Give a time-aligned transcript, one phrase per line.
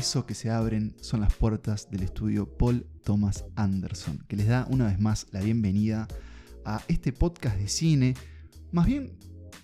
[0.00, 4.66] eso que se abren son las puertas del estudio Paul Thomas Anderson, que les da
[4.70, 6.08] una vez más la bienvenida
[6.64, 8.14] a este podcast de cine,
[8.72, 9.12] más bien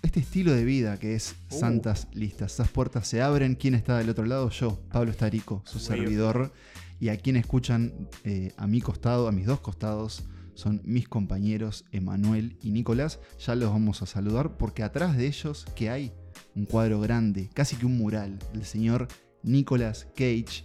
[0.03, 1.59] este estilo de vida que es Uh.
[1.59, 2.53] Santas Listas.
[2.53, 3.55] Esas puertas se abren.
[3.55, 4.51] ¿Quién está del otro lado?
[4.51, 6.53] Yo, Pablo Estarico, su Muy servidor.
[6.99, 11.83] Y a quien escuchan eh, a mi costado, a mis dos costados, son mis compañeros
[11.91, 13.19] Emanuel y Nicolás.
[13.43, 16.13] Ya los vamos a saludar porque atrás de ellos, que hay
[16.53, 19.07] un cuadro grande, casi que un mural, del señor
[19.43, 20.63] Nicolas Cage,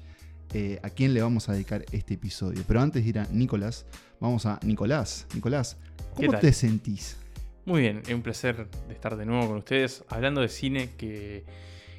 [0.54, 2.62] eh, a quien le vamos a dedicar este episodio.
[2.66, 3.86] Pero antes de ir a Nicolás,
[4.20, 5.26] vamos a Nicolás.
[5.34, 5.78] Nicolás,
[6.16, 7.16] ¿Qué ¿cómo te sentís?
[7.64, 11.44] Muy bien, es un placer de estar de nuevo con ustedes hablando de cine, que,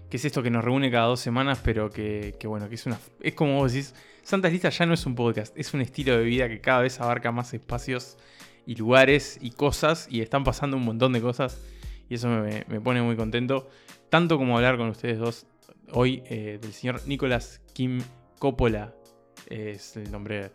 [0.09, 2.85] que es esto que nos reúne cada dos semanas, pero que, que bueno, que es
[2.85, 2.99] una.
[3.21, 6.23] Es como vos decís, Santas Listas ya no es un podcast, es un estilo de
[6.23, 8.17] vida que cada vez abarca más espacios
[8.65, 11.61] y lugares y cosas, y están pasando un montón de cosas,
[12.09, 13.69] y eso me, me pone muy contento,
[14.09, 15.47] tanto como hablar con ustedes dos
[15.94, 18.02] hoy eh, del señor Nicolas Kim
[18.39, 18.94] Coppola,
[19.49, 20.52] es el nombre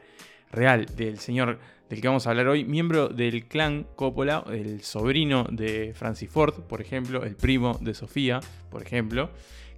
[0.51, 1.59] real del señor
[1.89, 6.55] del que vamos a hablar hoy, miembro del clan Coppola, el sobrino de Francis Ford,
[6.65, 9.31] por ejemplo, el primo de Sofía, por ejemplo,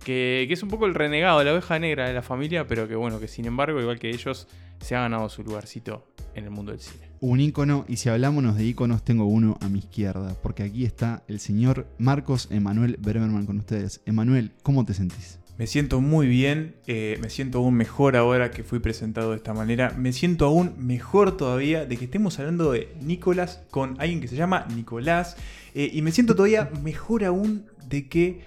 [0.04, 2.96] que, que es un poco el renegado, la oveja negra de la familia, pero que
[2.96, 4.48] bueno, que sin embargo, igual que ellos,
[4.80, 7.10] se ha ganado su lugarcito en el mundo del cine.
[7.20, 11.22] Un ícono, y si hablámonos de íconos, tengo uno a mi izquierda, porque aquí está
[11.28, 14.00] el señor Marcos Emanuel Berberman con ustedes.
[14.06, 15.39] Emanuel, ¿cómo te sentís?
[15.60, 19.52] Me siento muy bien, eh, me siento aún mejor ahora que fui presentado de esta
[19.52, 19.90] manera.
[19.90, 24.36] Me siento aún mejor todavía de que estemos hablando de Nicolás con alguien que se
[24.36, 25.36] llama Nicolás.
[25.74, 28.40] eh, y me siento todavía mejor aún de que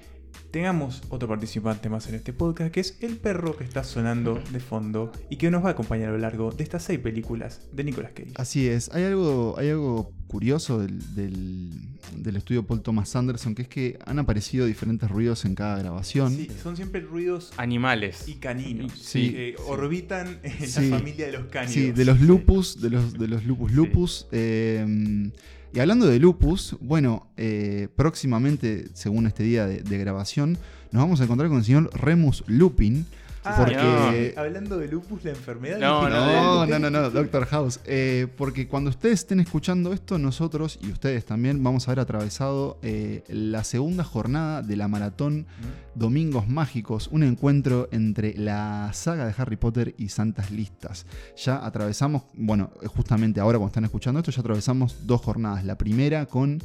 [0.49, 4.59] tengamos otro participante más en este podcast, que es el perro que está sonando de
[4.59, 7.83] fondo y que nos va a acompañar a lo largo de estas seis películas de
[7.83, 8.31] Nicolas Cage.
[8.37, 11.69] Así es, hay algo, hay algo curioso del, del-
[12.17, 16.35] del estudio Paul Thomas Anderson, que es que han aparecido diferentes ruidos en cada grabación.
[16.35, 18.27] Sí, son siempre ruidos Animales.
[18.27, 18.91] y caninos.
[18.99, 19.29] Sí.
[19.31, 20.89] que orbitan en Sí.
[20.89, 21.73] la familia de los cánidos.
[21.73, 24.27] Sí, de los lupus, de los, de los lupus lupus.
[24.31, 25.31] eh,
[25.75, 30.57] y hablando de lupus, bueno, eh, próximamente, según este día de, de grabación,
[30.91, 33.05] nos vamos a encontrar con el señor Remus Lupin.
[33.43, 34.33] Ah, porque...
[34.35, 35.77] no, hablando de lupus, la enfermedad.
[35.77, 37.79] No, No, no, no, no, Doctor House.
[37.85, 42.79] Eh, porque cuando ustedes estén escuchando esto, nosotros y ustedes también vamos a haber atravesado
[42.81, 45.45] eh, la segunda jornada de la maratón
[45.95, 51.05] Domingos Mágicos, un encuentro entre la saga de Harry Potter y Santas Listas.
[51.35, 55.65] Ya atravesamos, bueno, justamente ahora cuando están escuchando esto, ya atravesamos dos jornadas.
[55.65, 56.59] La primera con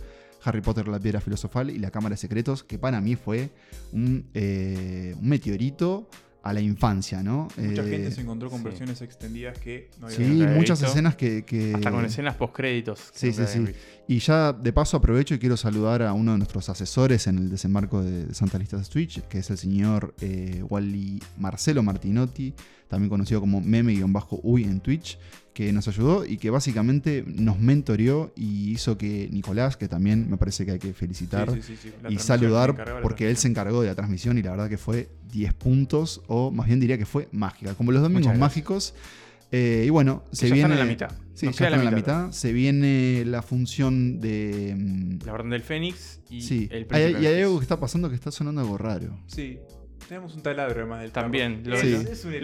[0.45, 3.51] Harry Potter, la piedra filosofal y la Cámara de Secretos, que para mí fue
[3.93, 6.09] un, eh, un meteorito
[6.43, 7.49] a la infancia, ¿no?
[7.57, 8.65] Mucha Eh, gente se encontró con sí.
[8.65, 10.23] versiones extendidas que no había Sí,
[10.55, 10.87] muchas visto.
[10.93, 13.01] escenas que, que- Hasta con escenas post-créditos.
[13.13, 13.59] Sí, sí, sí.
[13.59, 13.75] visto.
[14.11, 17.51] Y ya de paso aprovecho y quiero saludar a uno de nuestros asesores en el
[17.51, 22.55] desembarco de, Santa Listas Twitch, que es el señor eh, Wally Marcelo Martinotti,
[22.89, 25.19] también conocido como meme-uy en Twitch,
[25.53, 30.39] que nos ayudó y que básicamente nos mentoreó y hizo que Nicolás, que también me
[30.39, 31.95] parece que hay que felicitar, Sí, sí, sí, sí.
[32.03, 35.11] La y saludar porque él se encargó de la transmisión y la verdad que fue
[35.33, 38.95] 10 puntos o más bien diría que fue mágica, como los domingos mágicos.
[39.53, 41.11] Eh, y bueno, se viene están en la mitad.
[41.39, 42.33] Sí, Nos ya están en la mitad.
[42.33, 47.27] Se viene la función de mm, La Orden del Fénix y sí, el hay, y
[47.27, 49.17] hay algo que está pasando que está sonando algo raro.
[49.29, 49.61] Sí.
[50.09, 51.95] Tenemos un taladro además del También, los- Sí.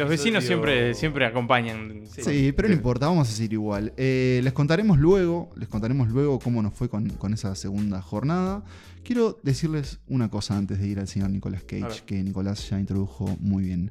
[0.09, 2.03] Vecinos siempre, siempre acompañan.
[2.09, 2.23] Sí.
[2.23, 3.93] Sí, pero no importa, vamos a seguir igual.
[3.97, 8.65] Eh, les contaremos luego, les contaremos luego cómo nos fue con, con esa segunda jornada.
[9.03, 12.79] Quiero decirles una cosa antes de ir al señor Nicolas A Cage, que Nicolás ya
[12.79, 13.91] introdujo muy bien.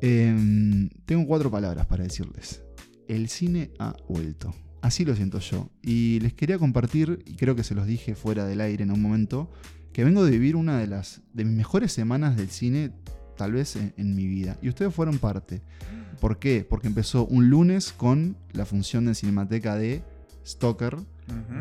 [0.00, 2.63] Em, tengo cuatro palabras para decirles.
[3.08, 4.54] El cine ha vuelto.
[4.80, 5.70] Así lo siento yo.
[5.82, 9.00] Y les quería compartir, y creo que se los dije fuera del aire en un
[9.00, 9.50] momento,
[9.92, 12.92] que vengo de vivir una de las de mis mejores semanas del cine,
[13.36, 14.58] tal vez en, en mi vida.
[14.60, 15.62] Y ustedes fueron parte.
[16.20, 16.66] ¿Por qué?
[16.68, 20.02] Porque empezó un lunes con la función de Cinemateca de
[20.44, 20.98] Stoker,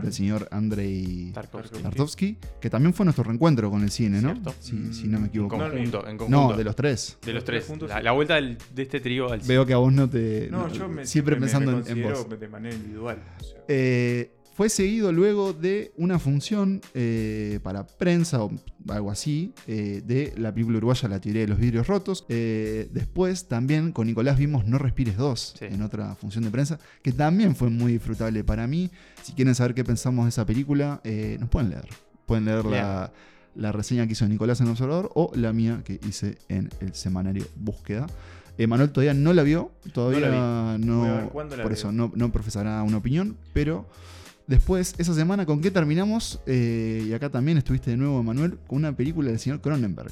[0.01, 1.79] Del señor Andrei Tarkovsky.
[1.81, 4.33] Tarkovsky, que también fue nuestro reencuentro con el cine, ¿no?
[4.59, 5.57] Si, si no me En equivoco.
[5.57, 6.29] conjunto, en conjunto.
[6.51, 7.17] No, de los tres.
[7.25, 7.69] De los tres
[8.01, 10.49] la, vuelta del- de este trío al Veo que a vos no te.
[10.51, 12.27] No, no- yo me, siempre me- pensando me en- vos.
[12.39, 13.17] de manera individual.
[13.39, 13.59] o sea.
[13.69, 18.51] Eh, fue seguido luego de una función eh, para prensa o
[18.89, 22.25] algo así eh, de la película uruguaya La teoría de los vidrios rotos.
[22.29, 25.65] Eh, después también con Nicolás vimos No respires 2 Sí.
[25.65, 28.89] en otra función de prensa que también fue muy disfrutable para mí.
[29.23, 31.01] Si quieren saber qué pensamos de esa película,
[31.39, 31.87] nos pueden leer.
[32.25, 33.11] Pueden leer la,
[33.55, 36.93] la reseña que hizo Nicolás en el Observador o la mía que hice en el
[36.93, 38.07] semanario Búsqueda.
[38.57, 41.69] Emanuel todavía no la vio, todavía la no, la por veo.
[41.71, 43.87] eso no, no profesará una opinión, pero
[44.47, 46.39] después, esa semana, ¿con qué terminamos?
[46.45, 50.11] Eh, y acá también estuviste de nuevo, Emanuel, con una película del señor Cronenberg.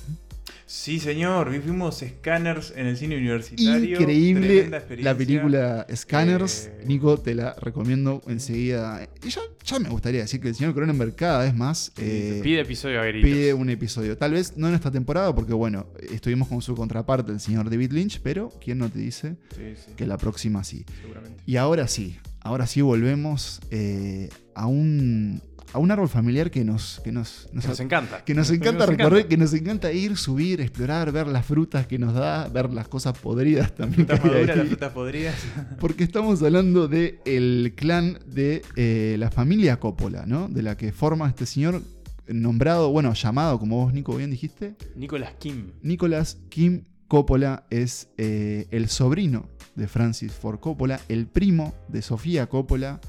[0.65, 3.99] Sí, señor, vimos Scanners en el cine universitario.
[3.99, 4.69] Increíble
[4.99, 6.67] la película Scanners.
[6.67, 9.05] Eh, Nico, te la recomiendo enseguida.
[9.21, 12.61] Y ya, ya me gustaría decir que el señor Cronenberg cada vez más eh, Pide
[12.61, 13.29] episodio a gritos.
[13.29, 14.17] pide un episodio.
[14.17, 17.91] Tal vez no en esta temporada, porque bueno, estuvimos con su contraparte, el señor David
[17.91, 20.85] Lynch, pero ¿quién no te dice Sí, sí, que la próxima sí?
[21.01, 21.43] seguramente.
[21.45, 25.41] Y ahora sí, ahora sí volvemos eh, a un
[25.73, 28.25] a un árbol familiar que nos, que nos, nos- Que nos encanta.
[28.25, 32.13] que nos encanta recorrer, que nos encanta ir, subir, explorar, ver las frutas que nos
[32.13, 34.05] da, ver las cosas podridas también.
[34.05, 35.35] Frutas maduras, las frutas podridas.
[35.79, 40.49] Porque estamos hablando de el clan de eh, la familia Coppola, ¿no?
[40.49, 41.81] De la que forma este señor
[42.27, 45.71] nombrado, bueno, llamado, como vos, Nico, bien dijiste, Nicolas Kim.
[45.81, 52.47] Nicolas Kim Coppola es eh, el sobrino de Francis Ford Coppola, el primo de Sofía
[52.47, 53.01] Coppola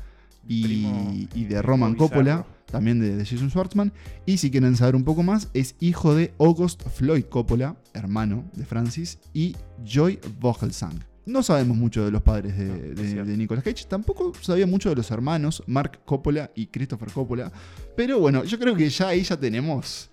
[0.49, 1.95] y, de Roman.
[1.95, 3.93] Coppola, también de, de Jason Schwartzman.
[4.27, 8.65] Y si quieren saber un poco más, es hijo de August Floyd Coppola, hermano de
[8.65, 9.55] Francis, y
[9.85, 10.99] Joy Vogelsang.
[11.25, 13.31] No sabemos mucho de los padres de, No, es de- cierto.
[13.31, 13.85] de Nicolas Cage.
[13.89, 17.53] Tampoco sabía mucho de los hermanos, Mark Coppola y Christopher Coppola.
[17.97, 20.11] Pero bueno, yo creo que ya ahí ya tenemos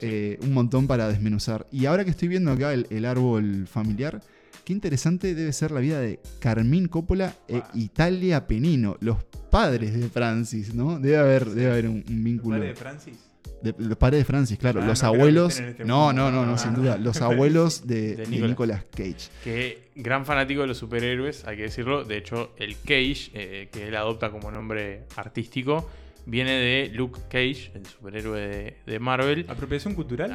[0.00, 1.66] eh, un montón para desmenuzar.
[1.72, 4.20] Y ahora que estoy viendo acá el, el árbol familiar,
[4.64, 7.62] qué interesante debe ser la vida de Carmín Coppola e.
[7.74, 9.18] Italia Penino, los
[9.50, 10.98] padres de Francis, ¿no?
[10.98, 12.56] Debe haber, debe haber un, un vínculo.
[12.56, 13.14] ¿Padre de Francis?
[13.62, 14.80] De- los padres de Francis, claro.
[14.82, 15.58] Ah, los no abuelos.
[15.60, 16.58] este no, no, no, no, Ah.
[16.58, 16.98] sin duda.
[16.98, 18.50] Los abuelos de, De de Nicolas.
[18.50, 19.30] Nicolas Cage.
[19.42, 22.04] Que gran fanático de los superhéroes, hay que decirlo.
[22.04, 25.88] De hecho, el Cage, eh, que él adopta como nombre artístico,
[26.26, 29.46] viene de Luke Cage, el superhéroe de, de Marvel.
[29.48, 30.30] ¿Apropiación cultural?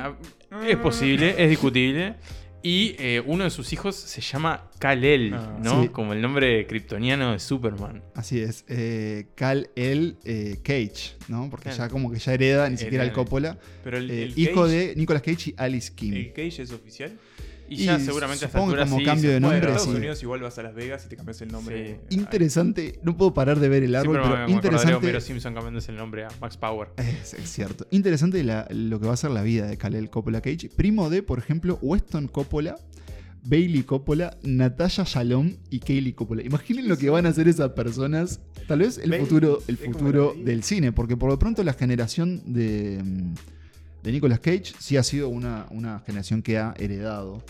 [0.52, 2.16] Ah, Es posible, es discutible.
[2.62, 5.58] Y eh, uno de sus hijos se llama Kal-El, Ah.
[5.64, 5.84] ¿no?
[5.84, 5.88] Sí.
[5.90, 8.04] Como el nombre kryptoniano de Superman.
[8.16, 8.66] Así es.
[8.68, 11.48] Eh, Cal El eh, Cage, ¿no?
[11.50, 11.78] Porque Claro.
[11.86, 13.58] ya como que ya hereda ni siquiera el el- Coppola.
[13.84, 16.14] Pero el, Eh, el hijo Cage- de Nicolas Cage y Alice Kim.
[16.14, 17.18] ¿El Cage es oficial?
[17.70, 19.64] Y, ya seguramente a como sí, cambio de nombre, en.
[19.66, 19.96] Estados sí.
[19.98, 22.00] Unidos igual vas a Las Vegas y te cambias el nombre.
[22.10, 22.16] Sí.
[22.18, 24.96] Interesante, no puedo parar de ver el árbol, pero me de interesante.
[24.96, 26.90] Homero Simpson cambiándose el nombre a Max Power.
[26.98, 27.88] Es, es cierto.
[27.92, 30.70] Interesante la- lo que va a ser la vida de Kalel Coppola Cage.
[30.76, 32.78] Primo de, por ejemplo, Weston Coppola,
[33.44, 36.44] Bailey Coppola, Natalia Shalom y Kaylee Coppola.
[36.44, 38.42] Imaginen lo que van a hacer esas personas.
[38.68, 43.02] Tal vez el futuro, el futuro del cine, porque por lo pronto la generación de,
[43.04, 43.34] mm,
[44.04, 47.44] de Nicolas Cage sí ha sido una, una generación que ha heredado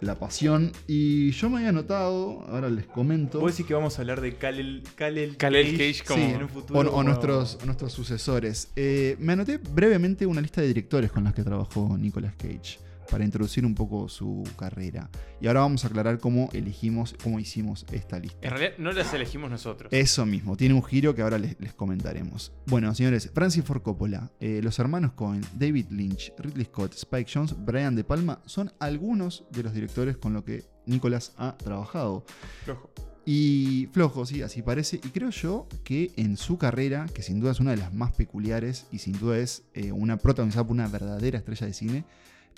[0.00, 0.72] la pasión.
[0.86, 3.40] Y yo me había notado, ahora les comento.
[3.40, 6.42] ¿Vos decís que vamos a hablar de Kalel, Kalel, Kalel Cage como- Sí, en un
[6.44, 6.80] o, futuro?
[6.80, 8.68] o como- nuestros, o nuestros sucesores.
[8.76, 12.78] Eh, me anoté brevemente una lista de directores con las que trabajó Nicolas Cage
[13.10, 15.10] para introducir un poco su carrera.
[15.40, 18.38] Y ahora vamos a aclarar cómo elegimos, cómo hicimos esta lista.
[18.42, 19.92] En realidad no las elegimos nosotros.
[19.92, 22.52] Eso mismo, tiene un giro que ahora les, les comentaremos.
[22.66, 27.54] Bueno, señores, Francis Ford Coppola, eh, los hermanos Cohen, David Lynch, Ridley Scott, Spike Jones,
[27.58, 32.24] Brian De Palma son algunos de los directores con los que Nicolas ha trabajado.
[32.64, 32.90] Flojo.
[33.30, 34.96] Y flojo, sí, así parece.
[34.96, 38.12] Y creo yo que en su carrera, que sin duda es una de las más
[38.12, 42.04] peculiares y sin duda es eh, una protagonizada por una verdadera estrella de cine,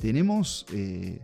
[0.01, 1.21] tenemos eh,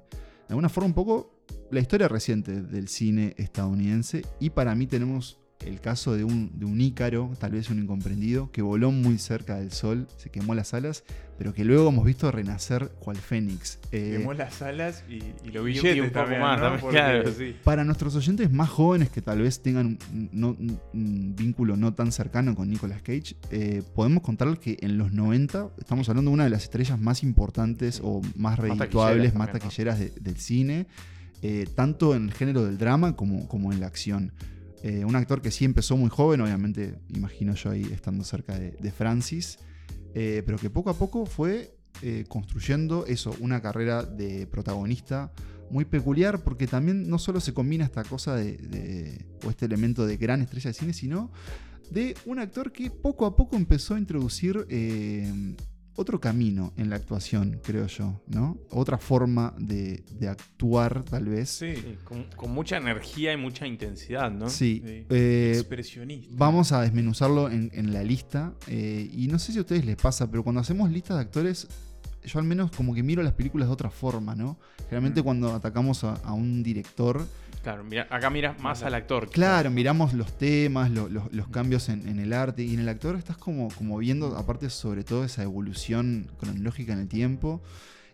[0.49, 1.33] de alguna forma un poco
[1.71, 4.25] la historia reciente del cine estadounidense.
[4.39, 8.51] Y para mí tenemos el caso de un, de un ícaro, tal vez un incomprendido,
[8.53, 11.05] que voló muy cerca del sol, se quemó las alas,
[11.39, 13.79] pero que luego hemos visto renacer cual fénix.
[13.93, 16.63] Eh, Quemó las alas y, y billetes un poco también, más, ¿no?
[16.65, 17.57] también, Porque- claro, sí.
[17.65, 21.93] Para nuestros oyentes más jóvenes que tal vez tengan un, no- un- un vínculo no
[21.95, 26.35] tan cercano con Nicolas Cage, eh, podemos contarles que en los 90 estamos hablando de
[26.35, 29.69] una de las estrellas más importantes o más redituables, taquilleras más también, ¿no?
[29.69, 30.87] taquilleras de- del cine,
[31.43, 34.33] eh, tanto en el género del drama como, como en la acción.
[34.83, 38.93] Eh, un actor que sí empezó muy joven, obviamente, imagino yo ahí estando cerca de,
[38.93, 39.59] Francis,
[40.15, 45.33] eh, pero que poco a poco fue eh, construyendo eso, una carrera de protagonista
[45.71, 50.07] muy peculiar, porque también no solo se combina esta cosa de, de- o este elemento
[50.07, 51.33] de gran estrella de cine, sino
[51.91, 54.67] de un actor que poco a poco empezó a introducir
[55.97, 58.59] otro camino en la actuación, creo yo, ¿no?
[58.71, 61.49] Otra forma de, de actuar, tal vez.
[61.51, 61.75] Sí.
[62.05, 64.49] Con, con mucha energía y mucha intensidad, ¿no?
[64.49, 64.83] Sí.
[64.85, 65.07] Sí.
[65.11, 66.33] Eh, Expresionista.
[66.37, 68.55] Vamos a desmenuzarlo en, en la lista.
[68.69, 71.67] eh, y no sé si a ustedes les pasa, pero cuando hacemos listas de actores,
[72.27, 74.59] yo al menos como que miro las películas de otra forma, ¿no?
[74.85, 75.25] Generalmente Mm.
[75.25, 77.27] cuando atacamos a, a un director,
[77.63, 79.29] Claro, mira, acá miras más al actor.
[79.31, 82.89] claro, miramos los temas, lo- los- los cambios en, en el arte, y en el
[82.89, 87.61] actor estás como, como viendo, aparte sobre todo esa evolución cronológica en el tiempo.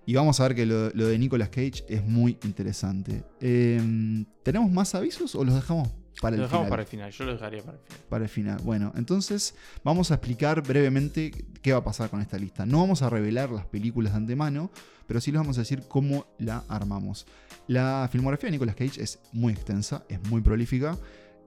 [0.06, 3.24] Y vamos a ver que lo, lo de Nicolas Cage es muy interesante.
[3.40, 5.90] Eh, ¿Tenemos más avisos o los dejamos
[6.22, 6.70] para Lo el dejamos final.
[6.70, 8.04] para el final, yo lo dejaría para el final.
[8.08, 8.60] Para el final.
[8.62, 12.64] Bueno, entonces vamos a explicar brevemente qué va a pasar con esta lista.
[12.64, 14.70] No vamos a revelar las películas de antemano,
[15.08, 17.26] pero sí les vamos a decir cómo la armamos.
[17.66, 20.96] La filmografía de Nicolas Cage es muy extensa, es muy prolífica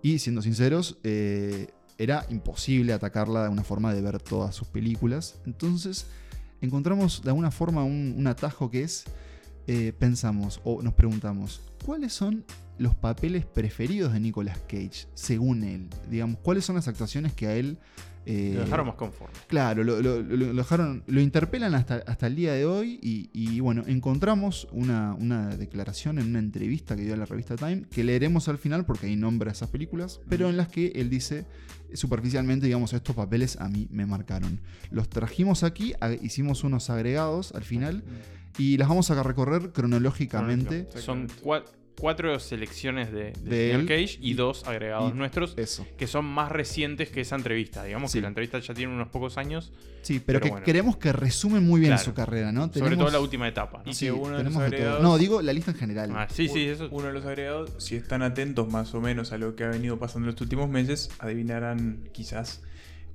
[0.03, 1.67] y siendo sinceros, eh,
[1.97, 5.39] era imposible atacarla de una forma de ver todas sus películas.
[5.45, 6.05] Entonces
[6.59, 9.05] encontramos de alguna forma un, un atajo que es,
[9.67, 12.43] eh, pensamos o nos preguntamos, ¿cuáles son
[12.77, 15.87] los papeles preferidos de Nicolas Cage, según él?
[16.09, 17.77] Digamos, ¿cuáles son las actuaciones que a él...
[18.25, 19.33] eh, Lo dejaron más conforme.
[19.47, 23.83] Claro, lo, lo- dejaron, lo interpelan hasta, hasta el día de hoy y, y, bueno,
[23.87, 28.47] encontramos una, una declaración en una entrevista que dio a la revista Time, que leeremos
[28.49, 31.45] al final porque ahí nombra esas películas, pero en las que él dice
[31.93, 34.59] superficialmente, digamos, estos papeles a mí me marcaron.
[34.91, 38.03] Los trajimos aquí, hicimos unos agregados al final
[38.57, 40.87] y las vamos a recorrer cronológicamente.
[40.99, 41.63] Son cua-
[41.99, 45.87] cuatro selecciones de, de De señor él Cage y, y- dos agregados y- nuestros Eso.
[45.97, 47.83] que son más recientes que esa entrevista.
[47.83, 48.17] Digamos Sí.
[48.17, 49.71] que la entrevista ya tiene unos pocos años,
[50.01, 50.65] Sí, pero, Pero que bueno.
[50.65, 52.03] queremos que resumen muy bien Claro.
[52.03, 52.61] su carrera, ¿no?
[52.67, 53.81] sobre todo Tenemos- la última etapa.
[53.83, 53.89] ¿no?
[53.89, 54.85] Y Sí, que uno de tenemos los de todo.
[54.85, 56.11] agregados- No, digo la lista en general.
[56.13, 56.89] Ah, sí, sí, eso.
[56.91, 59.97] Uno de los agregados, si están atentos más o menos a lo que ha venido
[59.97, 62.61] pasando en los últimos meses, adivinarán quizás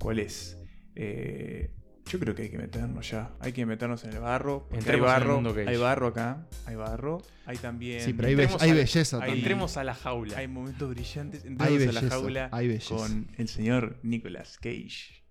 [0.00, 0.56] cuál es.
[0.96, 1.70] Eh,
[2.10, 3.30] yo creo que hay que meternos ya.
[3.40, 4.66] Hay que meternos en el barro.
[4.70, 6.46] hay Entremos en el barro, hay barro acá.
[6.66, 7.22] Hay barro.
[7.46, 8.00] Hay también.
[8.00, 9.38] Sí, pero hay, be- hay a- belleza hay- también.
[9.38, 10.36] Entremos a la jaula.
[10.38, 11.42] Hay momentos brillantes.
[11.44, 12.94] Hay Entremos a belleza, la jaula hay belleza.
[12.96, 15.22] con el señor Nicolas Cage.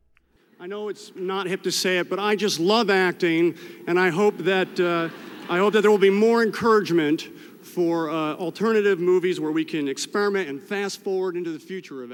[0.62, 3.56] I know it's not hip to say it, but I just love acting,
[3.88, 5.10] and I hope that uh,
[5.50, 7.24] I hope that there will be more encouragement
[7.80, 11.52] for uh, alternative movies where we can experiment and fast forward into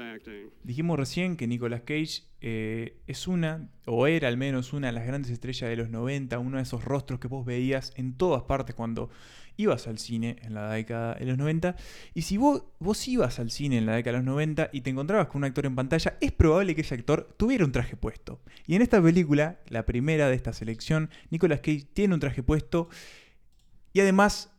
[0.00, 0.48] acting.
[0.62, 5.04] Dijimos recién que Nicolas Cage eh, es una, o era al menos una de las
[5.04, 8.76] grandes estrellas de los 90, uno de esos rostros que vos veías en todas partes
[8.76, 9.10] cuando
[9.56, 11.74] ibas al cine en la década de los 90.
[12.14, 14.90] Y si vos, vos ibas al cine en la década de los 90 y te
[14.90, 18.40] encontrabas con un actor en pantalla, es probable que ese actor tuviera un traje puesto.
[18.68, 22.88] Y en esta película, la primera de esta selección, Nicolas Cage tiene un traje puesto
[23.92, 24.52] y además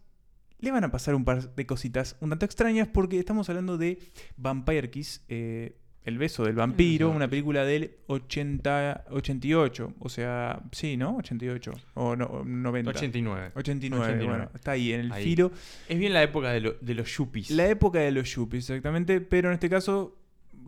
[0.60, 4.00] le van a pasar un par de cositas un tanto extrañas porque estamos hablando de
[4.38, 10.96] Vampire Kiss, eh, El beso del vampiro, una película del 80, 88, o sea, sí,
[10.96, 11.18] ¿no?
[11.18, 12.92] 88 o no, o 90.
[12.92, 13.52] 89.
[13.56, 14.26] 89, 89.
[14.26, 15.24] bueno, está ahí en el Ahí.
[15.26, 15.52] filo.
[15.90, 17.52] Es bien la época de, lo- de los yuppies.
[17.52, 20.18] La época de los yuppies, exactamente, pero en este caso,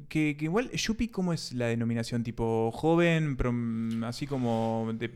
[0.10, 2.22] que, que igual, yuppie, ¿cómo es la denominación?
[2.24, 4.92] Tipo joven, prom- así como...
[4.94, 5.12] de-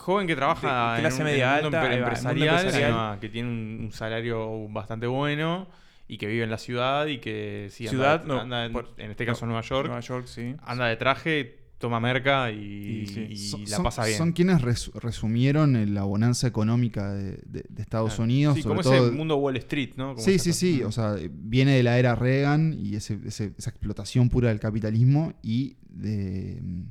[0.00, 3.80] Joven que trabaja De clase en un, media en un alta, empresarial, que tiene un,
[3.84, 5.68] un salario bastante bueno
[6.08, 8.94] y que vive en la ciudad y que sí, anda- Ciudad, no, anda en, por-
[8.96, 10.56] en este caso Nueva York, Nueva York, sí.
[10.64, 13.26] anda de traje, toma merca y, Y sí.
[13.30, 14.18] y Son- la pasa bien.
[14.18, 18.24] Son quienes res- resumieron el- la bonanza económica de, de- de Estados Claro.
[18.24, 18.54] Unidos.
[18.56, 20.14] Sí, sobre como todo- ese mundo Wall Street, ¿no?
[20.14, 20.82] Como Sí, sí, sí.
[20.82, 25.32] O sea, viene de la era Reagan y ese- ese- esa explotación pura del capitalismo
[25.42, 26.82] y de mm,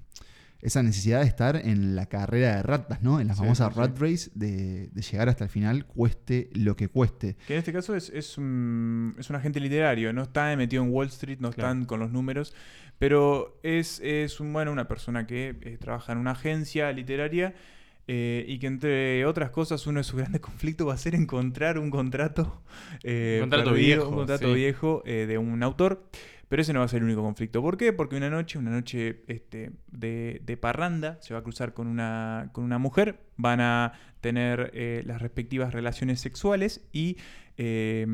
[0.62, 3.20] esa necesidad de estar en la carrera de ratas, ¿no?
[3.20, 6.75] En la Sí, famosa sí, rat race de, de llegar hasta el final, cueste lo
[6.75, 7.38] que cueste.
[7.48, 10.89] Que en este caso es, es, un, es un agente literario, no está metido en
[10.92, 11.70] Wall Street, no Claro.
[11.72, 12.54] están con los números,
[12.98, 17.54] pero es, es un, bueno, una persona que eh, trabaja en una agencia literaria
[18.12, 21.78] eh, y que entre otras cosas uno de sus grandes conflictos va a ser encontrar
[21.80, 22.62] un contrato,
[23.04, 24.54] eh, Un contrato perdido, viejo, un contrato sí.
[24.56, 26.10] viejo eh, de un autor.
[26.50, 27.62] Pero ese no va a ser el único conflicto.
[27.62, 27.94] ¿Por qué?
[27.94, 32.50] Porque una noche, una noche este, de, de parranda, se va a cruzar con una,
[32.53, 37.18] con una mujer, van a tener eh, las respectivas relaciones sexuales y
[37.58, 38.08] eh,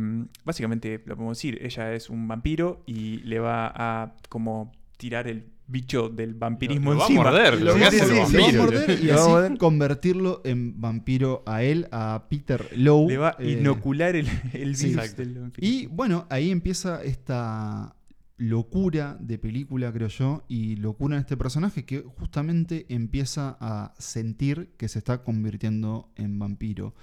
[0.44, 5.46] básicamente, lo podemos decir, ella es un vampiro y le va a como tirar el
[5.68, 7.24] bicho del vampirismo Lo va a encima.
[7.24, 8.64] morder, Lo que va a hace el morder, lo va a vampiro.
[8.64, 9.58] morder y Lo va a así morder.
[9.58, 13.08] convertirlo en vampiro a él, a Peter Lowe.
[13.08, 14.90] Le va a eh, inocular el, el sí.
[14.90, 15.52] virus del.
[15.58, 17.96] Y bueno, ahí empieza esta
[18.38, 24.72] locura de película, creo yo, y locura en este personaje que justamente empieza a sentir
[24.78, 26.94] que se está convirtiendo en vampiro.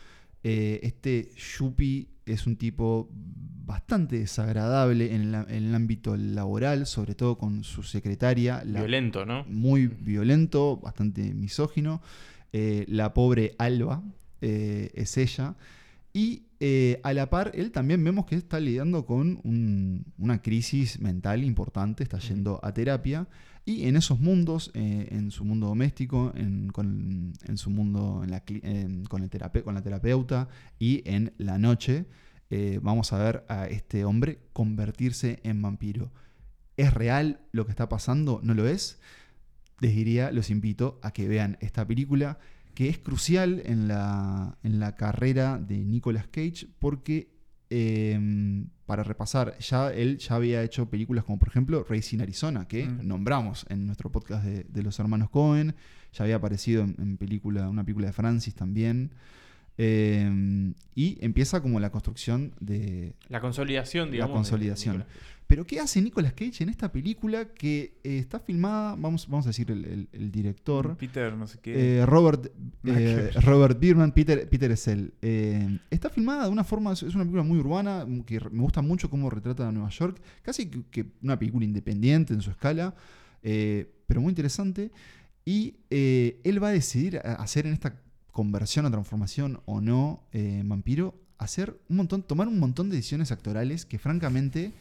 [0.45, 3.09] Eh, este Yuppie es un tipo
[3.65, 8.62] bastante desagradable en, la- en el ámbito laboral, sobre todo con su secretaria.
[8.67, 9.45] la- Violento, ¿no?
[9.45, 12.03] muy violento, bastante misógino.
[12.53, 14.03] Eh, la pobre Alba
[14.43, 15.55] eh, es ella.
[16.12, 21.00] Y eh, a la par, él también vemos que está lidiando con un- una crisis
[21.00, 23.28] mental importante, está yendo a terapia.
[23.64, 28.31] Y en esos mundos, eh, en su mundo doméstico, en, con- en su mundo en
[28.31, 32.07] la cli- en- con, el terape- con la terapeuta y en la noche,
[32.50, 36.12] eh, vamos a ver a este hombre convertirse en vampiro.
[36.76, 38.40] ¿Es real lo que está pasando?
[38.42, 39.00] ¿No lo es?
[39.81, 42.38] Les diría, los invito a que vean esta película
[42.75, 47.31] que es crucial en la, en la carrera de Nicolas Cage porque
[47.71, 52.85] eh, para repasar, ya él ya había hecho películas como por ejemplo Racing Arizona, que
[52.85, 53.07] Mm.
[53.09, 55.75] nombramos en nuestro podcast de, de los hermanos Cohen.
[56.12, 59.12] Ya había aparecido en, en película, una película de Francis también.
[59.79, 64.33] Eh, y empieza como la construcción de, La consolidación, digamos.
[64.33, 65.05] de consolidación.
[65.52, 69.50] Pero ¿qué hace Nicolas Cage en esta película que eh, está filmada, vamos, vamos a
[69.50, 71.99] decir el, el- el director, Peter, no sé qué.
[71.99, 72.50] eh, Robert,
[72.87, 73.30] eh.
[73.42, 75.12] Robert Bierman, Peter, Peter Essel.
[75.21, 78.80] Eh, está filmada de una forma, es es una película muy urbana, que me gusta
[78.80, 82.94] mucho cómo retrata a Nueva York, casi que, que una película independiente en su escala,
[83.42, 84.90] eh, pero muy interesante.
[85.44, 90.23] Y él va a decidir hacer en esta conversión o transformación o no
[90.64, 94.73] vampiro, hacer un montón, tomar un montón de decisiones actorales que francamente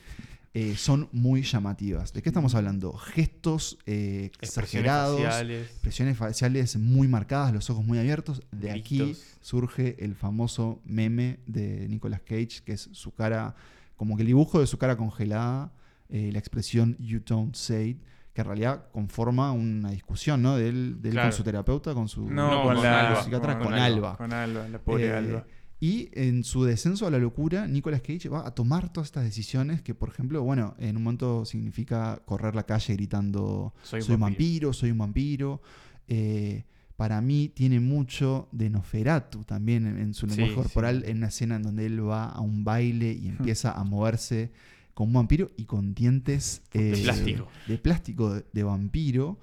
[0.54, 2.12] eh, son muy llamativas.
[2.14, 2.92] ¿De qué estamos hablando?
[2.94, 5.68] Gestos eh, Expresiones exagerados, faciales.
[5.70, 8.42] expresiones faciales muy marcadas, los ojos muy abiertos.
[8.52, 13.56] De aquí surge el famoso meme de Nicolas Cage, que es su cara,
[13.96, 15.72] como que el dibujo de su cara congelada,
[16.10, 18.02] eh, la expresión You don't say, it",
[18.34, 20.58] que en realidad conforma una discusión, ¿no?
[20.58, 21.30] De él, de él Claro.
[21.30, 23.24] con su terapeuta, con su no, con, con la Alba.
[23.24, 23.86] psiquiatra, con con, Alba.
[23.86, 24.18] Alba.
[24.18, 25.46] Con Alba, la pobre Eh, Alba.
[25.82, 29.82] Y en su descenso a la locura, Nicolas Cage va a tomar todas estas decisiones
[29.82, 34.22] que, por ejemplo, bueno, en un momento significa correr la calle gritando Soy soy, un
[34.22, 34.68] vampiro".
[34.70, 35.62] vampiro, soy un vampiro.
[36.08, 40.56] Eh, para mí tiene mucho de Noferatu también en, en su lenguaje sí.
[40.56, 44.52] corporal, en una escena en donde él va a un baile y empieza a moverse
[44.94, 47.48] como un vampiro y con dientes De eh, plástico.
[47.68, 49.40] de plástico de, de vampiro.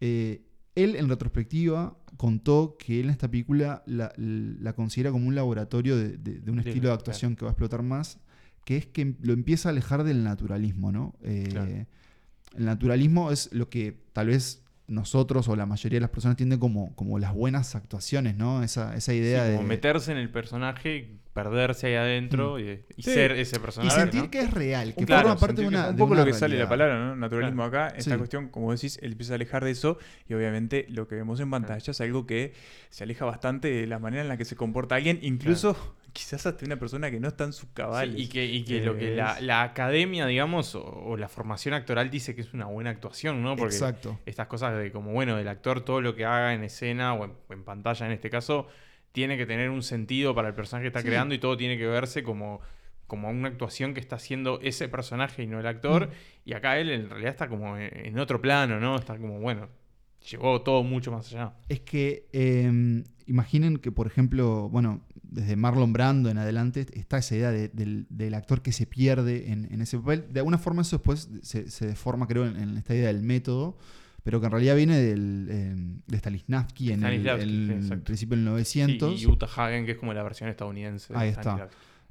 [0.00, 0.40] Eh,
[0.74, 5.96] él, en retrospectiva, contó que él en esta película la, la considera como un laboratorio
[5.96, 8.18] de, de- de un estilo de actuación que va a explotar más,
[8.64, 11.14] que es que lo empieza a alejar del naturalismo, ¿no?
[11.22, 11.70] Eh, Claro.
[12.56, 16.58] El naturalismo es lo que tal vez nosotros o la mayoría de las personas entienden
[16.58, 18.62] como, como las buenas actuaciones, ¿no?
[18.62, 19.56] Esa, esa Sí, idea de...
[19.56, 23.10] como meterse en el personaje, perderse ahí adentro y, y Sí.
[23.14, 23.98] ser ese y personaje.
[23.98, 24.30] sentir ¿no?
[24.30, 25.88] que es real, que Claro, forma parte de sentir una...
[25.88, 27.16] un de poco una lo que sale la palabra, ¿no?
[27.16, 27.88] Naturalismo acá.
[27.88, 28.16] Esta Sí.
[28.18, 31.50] cuestión, como decís, él empieza a alejar de eso y obviamente lo que vemos en
[31.50, 32.52] pantalla es algo que
[32.90, 35.76] se aleja bastante de la manera en la que se comporta alguien, incluso
[36.14, 38.14] quizás hasta una persona que no está en sus cabales.
[38.16, 41.74] Sí, y que, y que lo que la, la academia, digamos, o, o la formación
[41.74, 43.56] actoral dice que es una buena actuación, ¿no?
[43.56, 44.18] Porque Exacto.
[44.24, 47.32] estas cosas de como, bueno, el actor todo lo que haga en escena o en,
[47.50, 48.66] en pantalla en este caso,
[49.12, 51.06] tiene que tener un sentido para el personaje que está Sí.
[51.08, 52.60] creando y todo tiene que verse como,
[53.06, 56.08] como una actuación que está haciendo ese personaje y no el actor.
[56.08, 56.10] Mm.
[56.46, 58.96] Y acá él en realidad está como en, en otro plano, ¿no?
[58.96, 59.68] Está como, bueno,
[60.30, 61.54] llevó todo mucho más allá.
[61.68, 65.00] Es que eh, imaginen que, por ejemplo, bueno,
[65.34, 69.50] desde Marlon Brando en adelante está esa idea de- del, del actor que se pierde
[69.52, 70.26] en, en ese papel.
[70.32, 73.76] De alguna forma eso después se, se deforma, creo, en, en esta idea del método,
[74.22, 75.74] pero que en realidad viene del, eh,
[76.06, 79.18] de Stanislavski en el, el sí, principio del 900.
[79.20, 81.12] Sí, y Utah Hagen, que es como la versión estadounidense.
[81.12, 81.68] de Ahí está.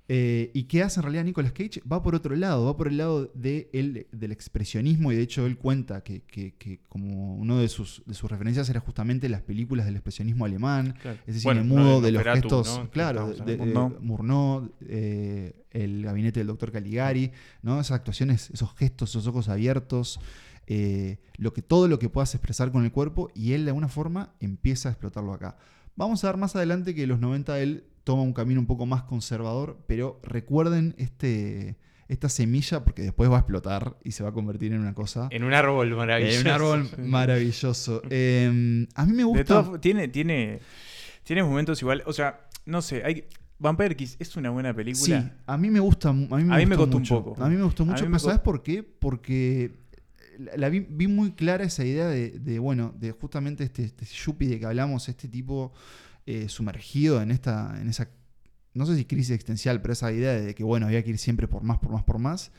[0.10, 1.82] Eh, ¿Y qué hace en realidad Nicolas Cage?
[1.90, 5.46] Va por otro lado, va por el lado de él- del expresionismo y de hecho
[5.46, 9.42] él cuenta que, que- que como uno de sus, de sus referencias era justamente las
[9.44, 11.20] películas del expresionismo alemán, Claro.
[11.26, 12.90] ese cine mudo de de los gestos, ¿no?
[12.90, 13.98] claro, de, de- hablando.
[14.02, 17.80] Murnau, eh, el gabinete del doctor Caligari, ¿no?
[17.80, 20.20] esas actuaciones, esos gestos, esos ojos abiertos,
[20.68, 23.88] eh, lo que, todo lo que puedas expresar con el cuerpo y él de alguna
[23.88, 25.58] forma empieza a explotarlo acá.
[25.96, 29.04] Vamos a ver más adelante que los 90 él toma un camino un poco más
[29.04, 31.78] conservador, pero recuerden este,
[32.08, 35.28] esta semilla porque después va a explotar y se va a convertir en una cosa...
[35.32, 36.40] En un árbol maravilloso.
[36.40, 38.02] En un árbol maravilloso.
[38.10, 39.80] Eh, a mí me gusta...
[39.80, 40.60] tiene, tiene,
[41.24, 43.26] tiene momentos igual, o sea, no sé, hay,
[43.60, 45.36] Vampire Kiss es una buena Sí, película.
[45.46, 46.10] a mí me gusta.
[46.10, 47.44] A mí me, A mí me gustó costó un poco.
[47.44, 48.84] A mí me gustó mucho, pero ¿sabes por qué?
[48.84, 49.83] Porque
[50.58, 54.48] la, vi, vi muy clara esa idea de, de, bueno, de justamente este, este yuppie
[54.50, 55.72] de que hablamos, este tipo
[56.26, 58.10] eh, sumergido en esta, en esa,
[58.74, 61.48] no sé si crisis existencial, pero esa idea de que, bueno, había que ir siempre
[61.48, 62.52] por más, por más, por más.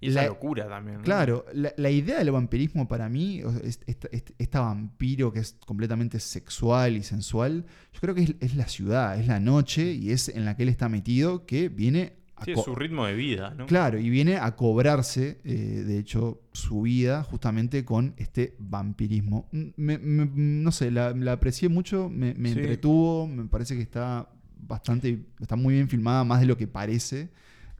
[0.00, 0.96] Y esa La- locura también.
[0.98, 1.02] ¿no?
[1.04, 3.40] Claro, la, la idea del vampirismo para mí,
[3.86, 4.08] esta,
[4.38, 9.20] esta- vampiro que es completamente sexual y sensual, yo creo que es, es la ciudad,
[9.20, 12.74] es la noche y es en la que él está metido que viene Sí, su
[12.74, 13.66] ritmo de vida, ¿no?
[13.66, 15.52] Claro, y viene a cobrarse, eh,
[15.86, 19.48] de hecho, su vida justamente con este vampirismo.
[19.52, 22.58] Mm, me- me- no sé, la, la aprecié mucho, me, me Sí.
[22.58, 24.28] entretuvo, me parece que está
[24.58, 27.30] bastante, está muy bien filmada, más de lo que parece,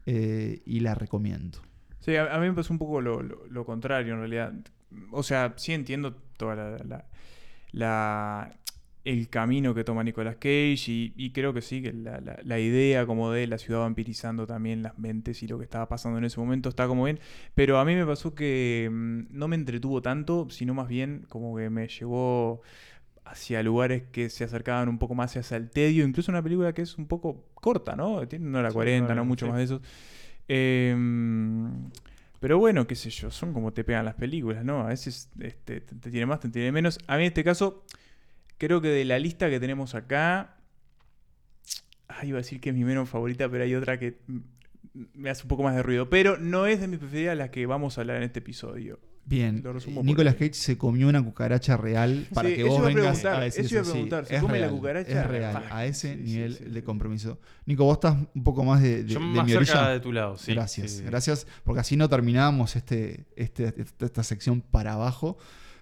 [0.07, 1.59] eh, y la recomiendo.
[2.01, 4.53] Sí, a, a mí me pasó un poco lo, lo- lo contrario en realidad.
[5.11, 7.05] O sea, sí entiendo toda la, la-
[7.72, 8.53] la-
[9.04, 12.58] el camino que toma Nicolas Cage y, y creo que sí, que la, la- la
[12.60, 16.24] idea como de la ciudad vampirizando también las mentes y lo que estaba pasando en
[16.24, 17.18] ese momento está como bien.
[17.54, 21.56] Pero a mí me pasó que mm, no me entretuvo tanto, sino más bien como
[21.56, 22.62] que me llevó
[23.24, 26.04] hacia lugares que se acercaban un poco más hacia el tedio.
[26.06, 28.26] Incluso una película que es un poco corta, ¿no?
[28.28, 29.50] Tiene una hora Sí, 40, una no mucho sí.
[29.50, 29.80] más de eso.
[30.48, 31.90] Em,
[32.40, 34.80] pero bueno, qué sé yo, son como te pegan las películas, ¿no?
[34.82, 36.98] A veces este, te, te tiene más, te tiene menos.
[37.06, 37.84] A mí en este caso,
[38.62, 40.55] creo que de la lista que tenemos acá,
[42.07, 44.20] ah, iba a decir que es mi menos favorita, pero hay otra que
[45.14, 46.09] me hace un poco más de ruido.
[46.09, 49.01] Pero no es de mis preferidas las que vamos a hablar en este episodio.
[49.25, 50.35] Bien, Lo resumo por Nicolas.
[50.35, 53.64] Cage se comió una cucaracha real para Sí, que vos a vengas preguntar, a decir
[53.64, 55.22] eso iba a sí, ¿se es come la real, cucaracha?
[55.22, 57.40] Es real, a ese sí, nivel sí, de compromiso.
[57.66, 59.88] Nico, vos estás un poco más de, de, Yo de más mi cerca orilla.
[59.90, 60.55] de tu lado, sí.
[60.55, 61.03] gracias, sí.
[61.05, 65.37] gracias, porque así no terminamos este, este, esta, esta sección para abajo.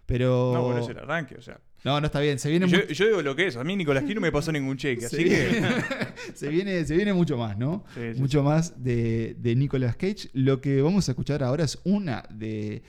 [0.07, 0.53] Pero.
[0.55, 1.61] No, bueno, es el arranque, o sea.
[1.85, 3.57] No, no está bien, se viene, Yo, digo lo que es.
[3.57, 5.25] A mí Nicolás Cage no me pasó ningún cheque, así Sí.
[5.25, 5.63] que.
[6.35, 7.85] se, viene, se viene mucho más, ¿no?
[7.95, 10.29] Sí, sí, mucho más de, de Nicolas Cage.
[10.35, 12.83] Lo que vamos a escuchar ahora es una de.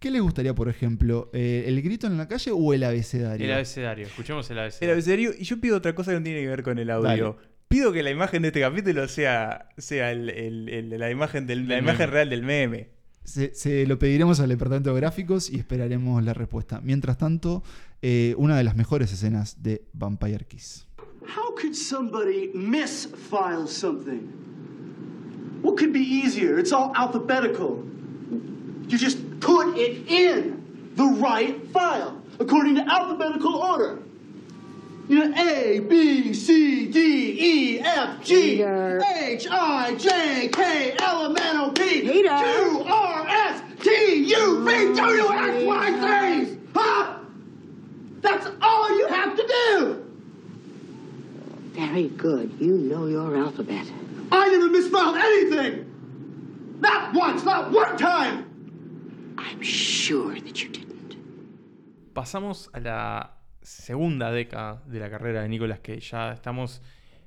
[0.00, 1.30] ¿Qué les gustaría, por ejemplo?
[1.32, 3.46] Eh, ¿El grito en la calle o el abecedario?
[3.46, 4.94] El abecedario, escuchemos el El abecedario.
[4.94, 5.30] abecedario.
[5.38, 7.08] Y yo pido otra cosa que no tiene que ver con el audio.
[7.36, 7.48] Dale.
[7.68, 11.68] Pido que la imagen de este capítulo sea, sea el- el- el- la imagen, del,
[11.68, 12.88] la imagen real del meme.
[13.24, 16.80] Se, se lo pediremos al departamento de gráficos y esperaremos la respuesta.
[16.82, 17.62] Mientras tanto,
[18.02, 20.86] eh, una de las mejores escenas de Vampire Kiss.
[21.24, 24.28] How could somebody misfile something?
[25.62, 26.58] What could be easier?
[26.58, 27.84] It's all alphabetical.
[28.88, 34.00] You just put it in the right file according to alphabetical order.
[35.08, 39.02] You know, A, B, C, D, E, F, G, Peter.
[39.16, 42.28] H, I, J, K, L, M, N, O, P, Peter.
[42.28, 46.58] Q, R, S, T, U, V, W, X, Y, Z.
[46.74, 47.18] Huh?
[48.22, 50.02] That's all you have to do.
[51.74, 52.52] Very good.
[52.60, 53.86] You know your alphabet.
[54.30, 55.84] I never misspelled anything!
[56.80, 58.46] Not once, not one time!
[59.36, 61.16] I'm sure that you didn't.
[62.14, 63.30] Pasamos a la
[63.62, 66.00] segunda década de la carrera de Nicolas Cage.
[66.12, 66.80] Ya estamos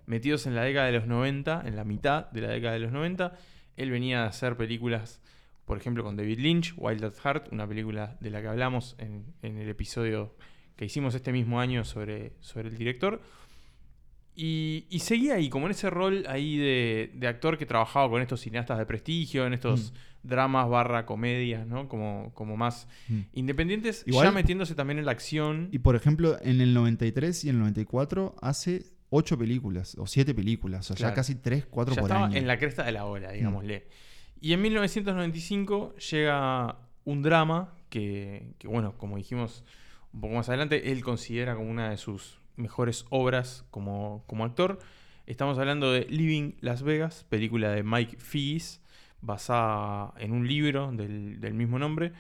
[0.06, 2.92] metidos en la década de los 90, en la mitad de la década de los
[2.92, 3.34] 90.
[3.78, 5.22] Él venía a hacer películas,
[5.66, 9.26] por ejemplo, con David Lynch, Wild at Heart, una película de la que hablamos en,
[9.42, 10.34] en el episodio
[10.76, 13.22] que hicimos este mismo año sobre, sobre el director.
[14.38, 18.22] Y, y seguía ahí, como en ese rol ahí de, de actor que trabajaba con
[18.22, 21.88] estos cineastas de prestigio, en estos dramas barra comedias, ¿no?
[21.88, 23.20] Como, como más Mm.
[23.34, 25.70] independientes, Igual- ya metiéndose también en la acción.
[25.72, 30.34] Y por ejemplo, en el 93 y en el 94 hace 8 películas o 7
[30.34, 31.16] películas, o sea, Claro.
[31.16, 32.36] casi 3, 4 ya por estaba año.
[32.38, 33.88] en la cresta de la ola, digámosle.
[34.42, 39.64] Y en 1995 llega un drama que, que, bueno, como dijimos
[40.16, 44.80] un poco más adelante, él considera como una de sus mejores obras como, como actor.
[45.28, 48.82] Estamos hablando de Living Las Vegas, película de Mike Figgis,
[49.20, 52.14] basada en un libro del, del mismo nombre,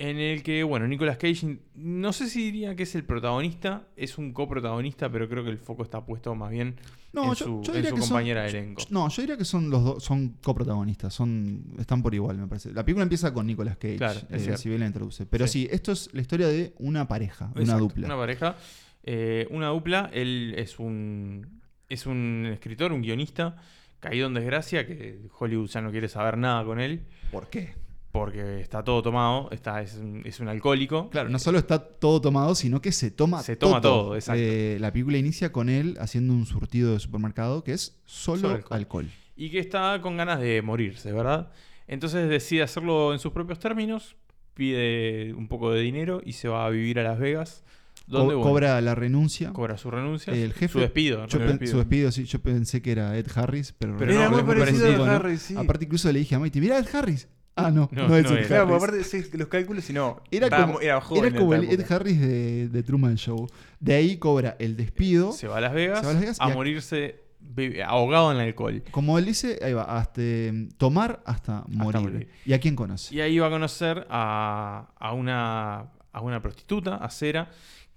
[0.00, 4.16] en el que, bueno, Nicolas Cage, no sé si diría que es el protagonista, es
[4.18, 6.76] un coprotagonista, pero creo que el foco está puesto más bien
[7.12, 8.82] en su, en su son- compañera de elenco.
[8.90, 12.72] No, yo diría que son los dos, son coprotagonistas, son, están por igual, me parece.
[12.72, 15.26] La película empieza con Nicolas Cage, Claro, eh, si bien la introduce.
[15.26, 15.64] Pero sí.
[15.64, 15.68] Sí.
[15.70, 18.06] esto es la historia de una pareja, una Exacto, dupla.
[18.06, 18.56] Una pareja.
[19.02, 20.08] eh, una dupla.
[20.14, 21.60] Él es un,
[21.90, 23.56] es un escritor, un guionista,
[23.98, 27.74] caído en desgracia, que Hollywood ya no quiere saber nada con él, ¿Por qué?
[28.12, 31.10] Porque está todo tomado, está, es, un, es un alcohólico.
[31.10, 34.40] Claro, no solo está todo tomado, sino que se toma Se toma todo, exacto.
[34.42, 38.54] Eh, la película inicia con él haciendo un surtido de supermercado que es solo, Solo
[38.56, 38.76] alcohol.
[38.78, 39.10] alcohol.
[39.36, 41.50] Y que está con ganas de morirse, ¿verdad?
[41.86, 44.16] Entonces decide hacerlo en sus propios términos,
[44.54, 47.64] pide un poco de dinero y se va a vivir a Las Vegas,
[48.06, 49.52] donde Co- bueno, cobra la renuncia.
[49.52, 51.26] cobra su renuncia, El jefe- su despido.
[51.26, 51.38] Yo.
[51.38, 54.54] Su despido, sí, yo pensé que era Ed Harris, pero, Pero Era no, es muy
[54.58, 55.12] parecido a ¿no?
[55.12, 55.54] Harry, sí.
[55.56, 57.28] Aparte incluso le dije a Mighty, mira Ed Harris.
[57.56, 58.46] Ah, no, no, No, es no Ed.
[58.46, 58.76] Claro, Harris.
[58.76, 60.22] aparte sí, los cálculos, si no.
[60.30, 61.96] Era estaba- como, era joven era como en el Ed época.
[61.96, 63.46] Harris de, de Truman Show.
[63.80, 65.32] De ahí cobra el despido.
[65.32, 68.30] Se va a Las Vegas, Se va a Las Vegas y a morirse be- ahogado
[68.32, 68.82] en el alcohol.
[68.90, 72.00] Como él dice, ahí va, hasta eh, tomar hasta morir.
[72.00, 72.28] morir.
[72.46, 73.14] ¿Y a quién conoce?
[73.14, 77.50] Y ahí va a conocer a, a una, a una prostituta, a Cera,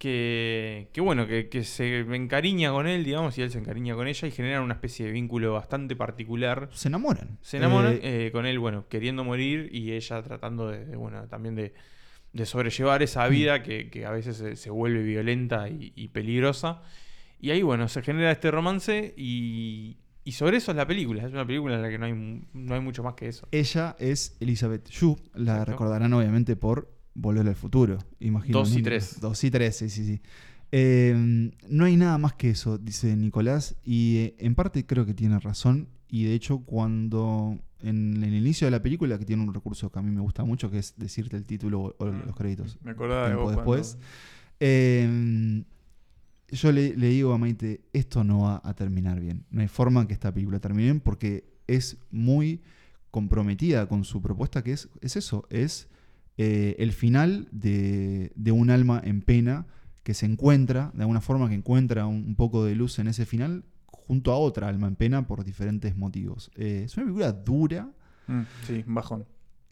[0.03, 4.05] que, que bueno, que, que se encariña con él, digamos, y él se encariña con
[4.05, 6.67] ella y generan una especie de vínculo bastante particular.
[6.73, 7.37] Se enamoran.
[7.41, 11.25] Se enamoran Eh, eh, con él, bueno, queriendo morir y ella tratando de, de, bueno,
[11.29, 11.73] también de,
[12.33, 16.81] de sobrellevar esa vida que, que a veces se, se vuelve violenta y, y peligrosa.
[17.39, 21.23] Y ahí, bueno, se genera este romance y, y sobre eso es la película.
[21.25, 22.13] Es una película en la que no hay,
[22.53, 23.47] no hay mucho más que eso.
[23.51, 25.15] ella es Elizabeth Shue.
[25.33, 25.71] La Exacto.
[25.71, 27.99] recordarán obviamente por Volver al Futuro.
[28.19, 28.59] Imagino.
[28.59, 28.83] Dos y ¿no?
[28.83, 29.19] tres.
[29.21, 30.21] Dos y tres, sí, sí, sí.
[30.71, 33.75] Eh, no hay nada más que eso, dice Nicolás.
[33.83, 35.89] Y eh, en parte creo que tiene razón.
[36.09, 39.99] Y de hecho, cuando en el inicio de la película, que tiene un recurso que
[39.99, 42.77] a mí me gusta mucho, que es decirte el título o, o los créditos.
[42.83, 43.97] Me acordaba de vos después.
[43.97, 44.07] cuando-
[44.59, 45.63] Eh,
[46.49, 49.45] yo le, le digo a Maite, esto no va a terminar bien.
[49.49, 52.61] No hay forma que esta película termine bien porque es muy
[53.11, 55.87] comprometida con su propuesta, que es, es eso, es
[56.37, 59.65] eh, el final de, de un alma en pena
[60.03, 63.25] que se encuentra, de alguna forma que encuentra un, un poco de luz en ese
[63.25, 66.51] final, junto a otra alma en pena por diferentes motivos.
[66.55, 67.89] Eh, es una película dura
[68.27, 69.25] Mm, sí, bajón.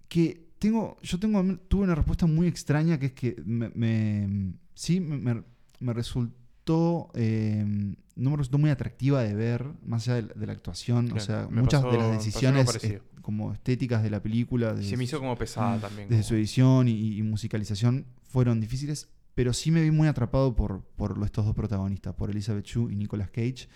[0.09, 4.99] que tengo, yo tengo, tuve una respuesta muy extraña que es que me, me- sí
[4.99, 5.43] me, me-
[5.79, 10.45] me resultó, eh, no me resultó muy atractiva de ver, más allá de la, de
[10.47, 14.89] la actuación, o sea, muchas pasó- de las decisiones como estéticas de la película, desde,
[14.89, 16.09] se me hizo como pesada también.
[16.09, 20.55] desde como- su edición y, y musicalización, fueron difíciles, pero sí me vi muy atrapado
[20.55, 23.67] por, por estos dos protagonistas, por Elizabeth Shue y Nicolas Cage,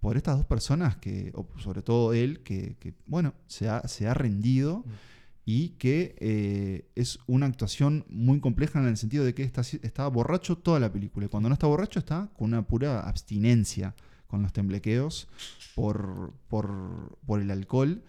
[0.00, 4.06] por estas dos personas que, o sobre todo él, que, que, bueno, se ha, se
[4.06, 4.90] ha rendido Mm.
[5.50, 10.06] Y que eh, es una actuación muy compleja en el sentido de que está, está
[10.08, 11.24] borracho toda la película.
[11.24, 13.94] Y cuando no está borracho está con una pura abstinencia
[14.26, 15.26] con los temblequeos
[15.74, 18.02] por, por, por el alcohol.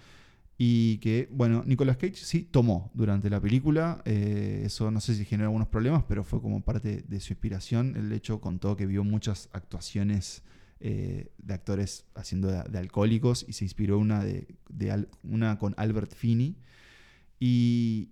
[0.58, 4.02] Y que, bueno, Nicolas Cage sí tomó durante la película.
[4.04, 7.96] eh, eso no sé si generó algunos problemas, pero fue como parte de su inspiración.
[7.96, 10.44] El hecho contó que vio muchas actuaciones
[10.82, 15.74] eh, de actores haciendo de, de alcohólicos y se inspiró una, de, de una con
[15.78, 16.58] Albert Finney.
[17.40, 18.10] Y,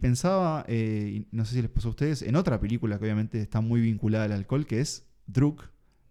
[0.00, 3.60] pensaba, eh, no sé si les pasó a ustedes, en otra película que obviamente está
[3.60, 5.70] muy vinculada al alcohol, que es Druk.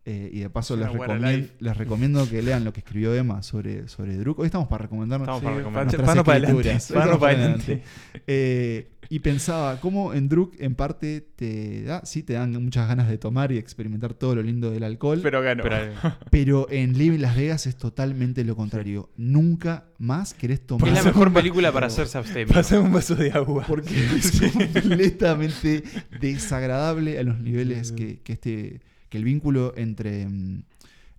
[0.09, 4.39] Eh, y de paso les, recomiendo que lean lo que escribió Emma sobre, sobre Druk.
[4.39, 5.83] Hoy estamos para recomendarnos Estamos para Sí, recomendar.
[5.83, 6.71] nuestras pano para adelante.
[6.71, 6.87] escrituras.
[6.87, 7.83] Pano Estamos para para adelante.
[8.25, 13.09] Eh, y pensaba cómo en Druk en parte te da, sí te dan muchas ganas
[13.09, 16.13] de tomar y experimentar todo lo lindo del alcohol, pero, Pero ganó.
[16.31, 19.09] Pero, en Living Las Vegas es totalmente lo contrario.
[19.17, 20.87] Nunca más querés tomar.
[20.87, 22.53] es la mejor película para hacerse abstemio.
[22.53, 23.65] Pasa un vaso de agua.
[23.67, 25.83] Porque es completamente
[26.21, 27.95] desagradable a los niveles Sí, sí.
[27.95, 30.63] que, que este que el vínculo entre, mm,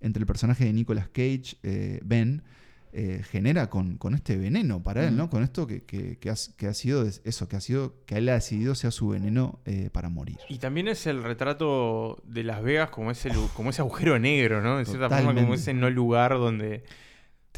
[0.01, 2.43] entre el personaje de Nicolas Cage, eh, Ben,
[2.93, 5.15] eh, genera con, con este veneno para él.
[5.17, 5.29] ¿no?
[5.29, 8.29] Con esto que, que- que ha, que ha sido eso, que ha sido, que él
[8.31, 10.39] ha decidido sea su veneno eh, para morir.
[10.49, 14.79] Y también es el retrato de Las Vegas como ese, como ese agujero negro, ¿no?
[14.79, 16.83] De cierta forma, como ese no lugar donde,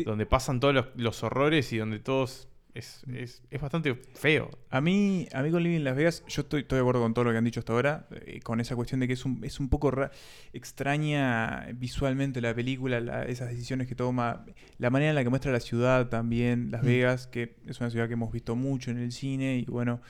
[0.04, 4.48] donde pasan todos los, los horrores y donde todos es, es, es bastante feo.
[4.70, 7.24] A mí, a mí con Living Las Vegas, yo estoy, estoy de acuerdo con todo
[7.24, 9.58] lo que han dicho hasta ahora, eh, con esa cuestión de que es un, es
[9.60, 10.10] un poco ra-
[10.52, 14.44] extraña visualmente la película, la- esas decisiones que toma,
[14.78, 16.86] la manera en la que muestra la ciudad también, Las Mm.
[16.86, 20.00] Vegas, que es una ciudad que hemos visto mucho en el cine y bueno,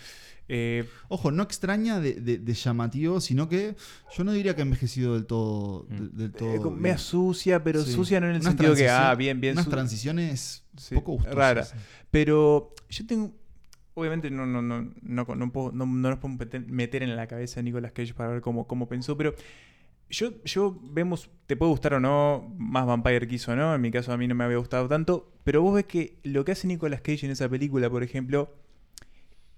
[0.53, 3.77] eh, Ojo, no extraña de, de- de llamativo, sino que
[4.16, 5.87] yo no diría que ha envejecido del todo.
[5.88, 5.96] Mm.
[5.96, 6.83] de- del todo eh, como bien.
[6.83, 7.92] media sucia, pero Sí.
[7.92, 9.55] sucia no en el Unas sentido que, ah, bien, bien.
[9.55, 11.37] Unas transiciones Sí, poco gustosas.
[11.37, 11.75] raras.
[12.11, 13.33] Pero yo tengo.
[13.95, 16.38] Obviamente no, no, no, no, no, puedo- no, no nos podemos
[16.69, 19.35] meter- en la cabeza a Nicolas Cage para ver cómo, cómo pensó, pero
[20.09, 23.90] yo, yo vemos, te puede gustar o no, más Vampire Kiss o no, en mi
[23.90, 26.66] caso a mí no me había gustado tanto, pero vos ves que lo que hace
[26.66, 28.53] Nicolas Cage en esa película, por ejemplo,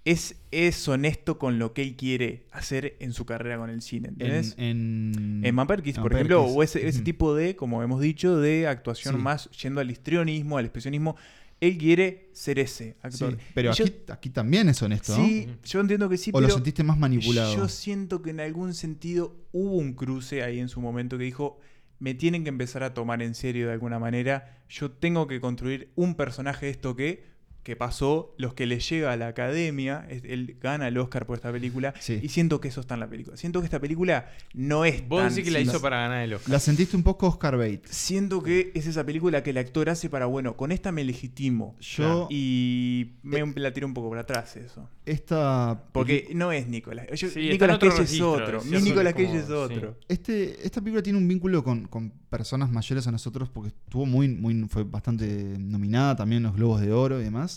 [0.05, 4.09] es, es honesto con lo que él quiere hacer en su carrera con el cine,
[4.09, 4.53] ¿entendés?
[4.57, 9.21] En, en, por ejemplo, o ese, tipo de, como hemos dicho, de actuación Sí.
[9.21, 11.15] más yendo al histrionismo, al expresionismo.
[11.61, 13.31] Él quiere ser ese actor.
[13.31, 15.25] Sí, pero yo- aquí, también es honesto, ¿no?
[15.25, 17.55] sí, yo entiendo que sí, ¿O pero lo sentiste más manipulado?
[17.55, 21.59] yo siento que en algún sentido hubo un cruce ahí en su momento que dijo,
[21.99, 25.89] me tienen que empezar a tomar en serio de alguna manera, yo tengo que construir
[25.95, 27.23] un personaje de esto que,
[27.63, 31.37] que pasó, los que le llega a la academia, es- él gana el Oscar por
[31.37, 32.19] esta película, Sí.
[32.21, 33.37] y siento que eso está en la película.
[33.37, 36.33] Siento que esta película no es Vos tan decís que la hizo para ganar el
[36.33, 36.51] Oscar.
[36.51, 37.81] La sentiste un poco Oscar Bate.
[37.89, 41.75] Siento que es esa película que el actor hace para, bueno, con esta me legitimo.
[41.79, 44.89] Yo, Y me la tiro un poco para atrás eso.
[45.05, 45.83] esta.
[45.91, 47.07] Porque no es Nicolas.
[47.15, 48.59] Yo- Sí, Nicolas Cage es otro.
[48.59, 49.51] es Mi Nicolas Cage es sí.
[49.51, 49.97] otro.
[50.07, 54.27] Este, esta película tiene un vínculo con, con personas mayores a nosotros porque estuvo muy,
[54.27, 57.52] muy, fue bastante nominada también en los Globos de Oro y demás.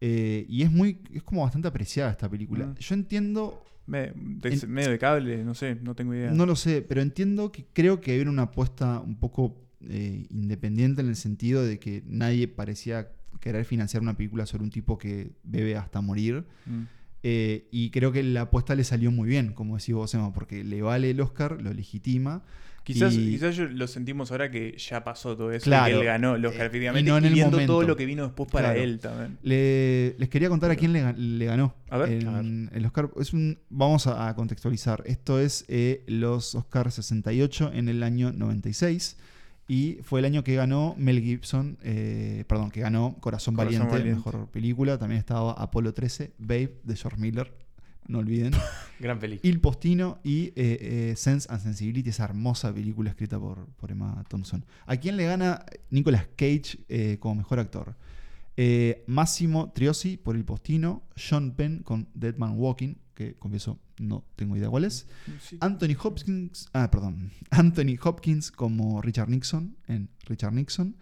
[0.00, 2.66] Eh, y es muy, es como bastante apreciada esta película.
[2.66, 2.74] Mm.
[2.76, 6.30] Yo entiendo, Me- de- En- medio de cable, no sé, no tengo idea.
[6.30, 9.56] no lo sé, pero entiendo que creo que había una apuesta un poco
[9.88, 13.08] eh, independiente en el sentido de que nadie parecía
[13.40, 16.44] querer financiar una película sobre un tipo que bebe hasta morir.
[16.66, 16.82] Mm.
[17.22, 20.62] Eh, y creo que la apuesta le salió muy bien, como decís vos, Emma, porque
[20.64, 22.42] le vale el Oscar, lo legitima.
[22.94, 25.64] Quizás, Y- quizás yo lo sentimos ahora que ya pasó todo eso.
[25.64, 25.88] Claro.
[25.88, 27.00] y que él ganó Oscar, Eh, efectivamente.
[27.00, 27.72] y no en y el viendo momento.
[27.74, 28.80] todo lo que vino después para Claro.
[28.82, 29.38] él también.
[29.42, 31.74] Le- les quería contar a quién le, ga- le ganó.
[31.90, 32.12] A ver.
[32.12, 32.70] En- A ver.
[32.72, 35.02] El Oscar es un, vamos a, a contextualizar.
[35.06, 39.18] Esto es eh, los Oscars 68 en el año 96.
[39.70, 43.92] Y fue el año que ganó Mel Gibson, eh, perdón, que ganó Corazón, Corazón Valiente,
[43.98, 44.14] Valiente.
[44.16, 44.96] mejor película.
[44.96, 47.52] También estaba Apolo 13, Babe de George Miller.
[48.08, 48.52] No olviden.
[48.98, 49.48] Gran película.
[49.48, 54.24] Il Postino y eh, eh, Sense and Sensibility, esa hermosa película escrita por, por Emma
[54.28, 54.64] Thompson.
[54.86, 57.96] ¿A quién le gana Nicolas Cage eh, como mejor actor?
[59.06, 64.56] Massimo Triosi por Il Postino, Sean Penn con Dead Man Walking, que confieso no tengo
[64.56, 65.06] idea cuál es.
[65.60, 70.96] Anthony Hopkins, ah, perdón, Anthony Hopkins como Richard Nixon en Richard Nixon.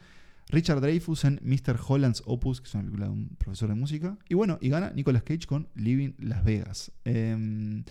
[0.49, 1.79] Richard Dreyfuss en Mr.
[1.87, 4.17] Holland's Opus, que es una película de un profesor de música.
[4.29, 6.93] Y bueno, y gana Nicolas Cage con Living Las Vegas.
[7.05, 7.83] Eh,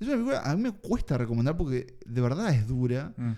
[0.00, 3.12] es una película a mí me cuesta recomendar porque de verdad es dura.
[3.16, 3.32] Mm.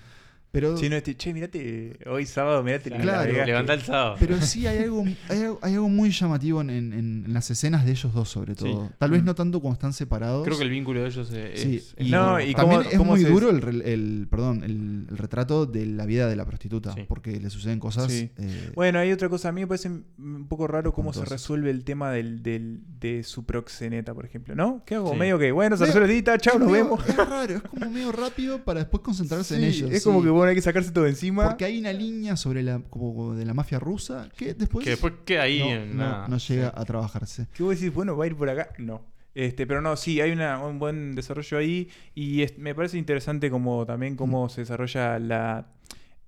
[0.52, 3.32] Pero, Sí, no, este, che, mirate, hoy sábado, mirate la Claro.
[3.46, 4.16] Levanta el sábado.
[4.20, 7.86] pero sí hay algo, hay, algo- hay algo muy llamativo en, en- en las escenas
[7.86, 8.90] de ellos dos, sobre todo.
[8.98, 9.24] Tal vez Mm.
[9.24, 10.44] no tanto cuando están separados.
[10.44, 11.58] Creo que el vínculo de ellos es.
[11.60, 15.06] Sí, es- No, muy y también cómo- es cómo muy duro el, el- perdón, el,
[15.10, 17.04] el retrato de la vida de la prostituta, Sí.
[17.08, 18.12] porque le suceden cosas.
[18.12, 18.30] Sí.
[18.36, 19.48] eh, Bueno, hay otra cosa.
[19.48, 23.22] A mí me parece un poco raro cómo se resuelve el tema del, del- de
[23.22, 24.82] su proxeneta, por ejemplo, ¿no?
[24.84, 25.18] Que hago Sí.
[25.18, 27.08] medio que, bueno, se resuelve ahorita, chao, nos medio- vemos.
[27.08, 29.90] Es raro, es como medio rápido para después concentrarse en ellos.
[29.90, 31.48] es como que, bueno, hay que sacarse todo encima.
[31.48, 35.14] Porque hay una línea sobre la como de la mafia rusa que después, Que después
[35.24, 36.28] queda ahí no, en no- nada.
[36.28, 37.46] no llega a trabajarse.
[37.54, 38.70] Que vos decís, bueno, va a ir por acá.
[38.78, 39.04] No.
[39.34, 41.88] Este, pero no, sí, hay una- un buen desarrollo ahí.
[42.14, 45.72] Y es- me parece interesante como también cómo se desarrolla la,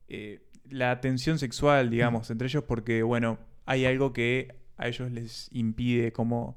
[0.09, 5.49] eh, la tensión sexual, digamos, entre ellos, porque, bueno, hay algo que a ellos les
[5.53, 6.57] impide como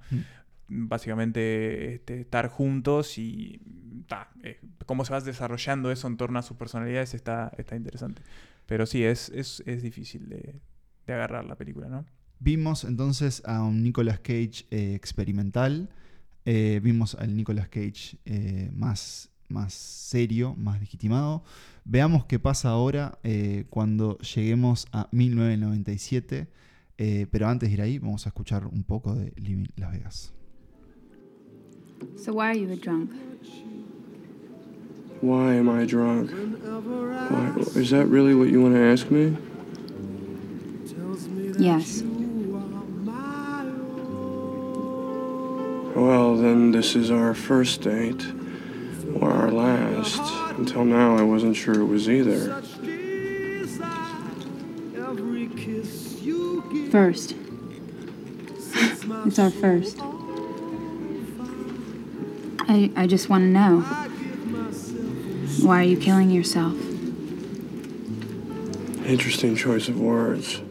[0.69, 3.61] básicamente este, estar juntos y
[4.07, 8.21] ta, eh, cómo se va desarrollando eso en torno a sus personalidades está, está interesante.
[8.65, 10.59] Pero sí, es, es, es difícil de,
[11.05, 12.05] de agarrar la película, ¿no?
[12.39, 15.89] Vimos entonces a un Nicolas Cage eh, experimental.
[16.45, 21.43] eh, vimos al Nicolas Cage eh, más, más serio, más legitimado.
[21.83, 26.47] Veamos qué pasa ahora eh, cuando lleguemos a 1997.
[26.99, 30.33] eh, pero antes de ir ahí, vamos a escuchar un poco de Living Las Vegas.
[32.17, 33.11] So why are you a drunk?
[35.21, 36.31] Why am I drunk?
[36.31, 37.53] Why?
[37.79, 39.35] Is that really what you want to ask me?
[41.57, 42.03] Yes.
[45.95, 48.25] Well, then this is our first date.
[49.15, 50.21] Or our last.
[50.57, 52.61] Until now, I wasn't sure it was either.
[56.91, 57.35] First.
[59.25, 59.99] It's our first.
[62.69, 64.06] I, I just want to know.
[65.63, 66.73] Why are you killing yourself?
[69.07, 70.61] Interesting choice of words.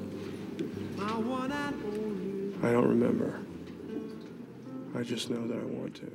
[2.62, 3.34] I don't remember.
[4.94, 6.06] I just know that I want to.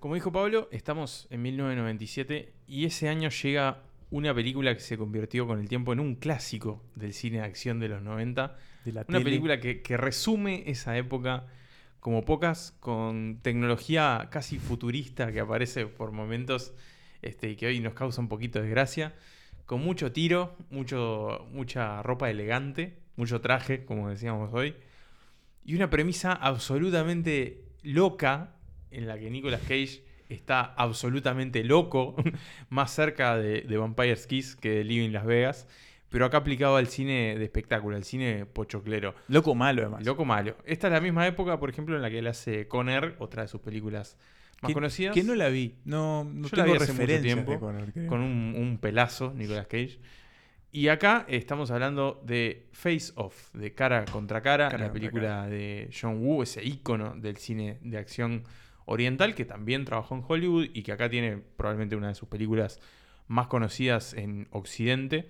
[0.00, 5.46] Como dijo Pablo, estamos en 1997 y ese año llega una película que se convirtió
[5.46, 8.56] con el tiempo en un clásico del cine de acción de los 90.
[8.84, 9.24] De la Una tele.
[9.24, 11.46] película que, que resume esa época
[12.00, 16.72] como pocas, con tecnología casi futurista que aparece por momentos
[17.22, 19.14] este, y que hoy nos causa un poquito de gracia,
[19.66, 24.74] con mucho tiro, mucho, mucha ropa elegante, mucho traje, como decíamos hoy,
[25.64, 28.54] y una premisa absolutamente loca
[28.90, 32.16] en la que Nicolas Cage está absolutamente loco,
[32.68, 35.68] más cerca de, de Vampire's Kiss que de Living Las Vegas,
[36.08, 39.14] pero acá aplicado al cine de espectáculo, al cine pochoclero.
[39.28, 40.04] Loco malo, además.
[40.04, 40.56] Loco malo.
[40.64, 43.48] Esta es la misma época, por ejemplo, en la que él hace Conner, otra de
[43.48, 44.18] sus películas
[44.60, 45.14] más que, conocidas.
[45.14, 45.76] Que no la vi.
[45.84, 49.66] No, no Yo la tengo vi hace mucho tiempo, Connor, con un, un pelazo, Nicolas
[49.66, 49.98] Cage.
[50.72, 55.90] Y acá estamos hablando de Face Off, de Cara contra Cara, Cara la película de
[55.92, 58.44] John Woo, ese ícono del cine de acción
[58.84, 62.80] oriental que también trabajó en Hollywood y que acá tiene probablemente una de sus películas
[63.26, 65.28] más conocidas en Occidente.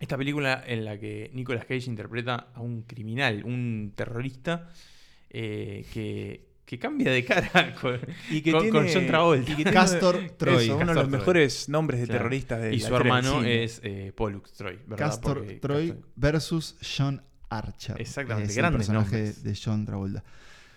[0.00, 4.70] Esta película en la que Nicolas Cage interpreta a un criminal, un terrorista
[5.28, 7.98] eh, que, que cambia de cara con,
[8.30, 9.42] Y que con- tiene, con John Travolta.
[9.52, 10.64] y que tiene- Castor Troy.
[10.64, 11.18] eso, uno de los Troy.
[11.18, 12.18] mejores nombres de Claro.
[12.22, 15.06] terroristas de y la su hermano es eh, Pollux Troy, ¿verdad?
[15.06, 18.00] Castor Porque Troy Castor- versus John Archer.
[18.00, 19.42] Exactamente, Es el personaje nombres.
[19.44, 20.24] de John Travolta.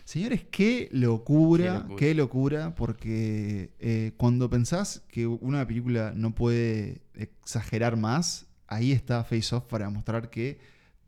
[0.05, 7.95] Señores, qué locura, Qué locura, porque eh, cuando pensás que una película no puede exagerar
[7.97, 10.59] más, ahí está Face Off para mostrar que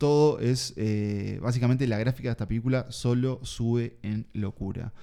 [0.01, 4.93] todo es, eh, básicamente la gráfica de esta película solo sube en locura.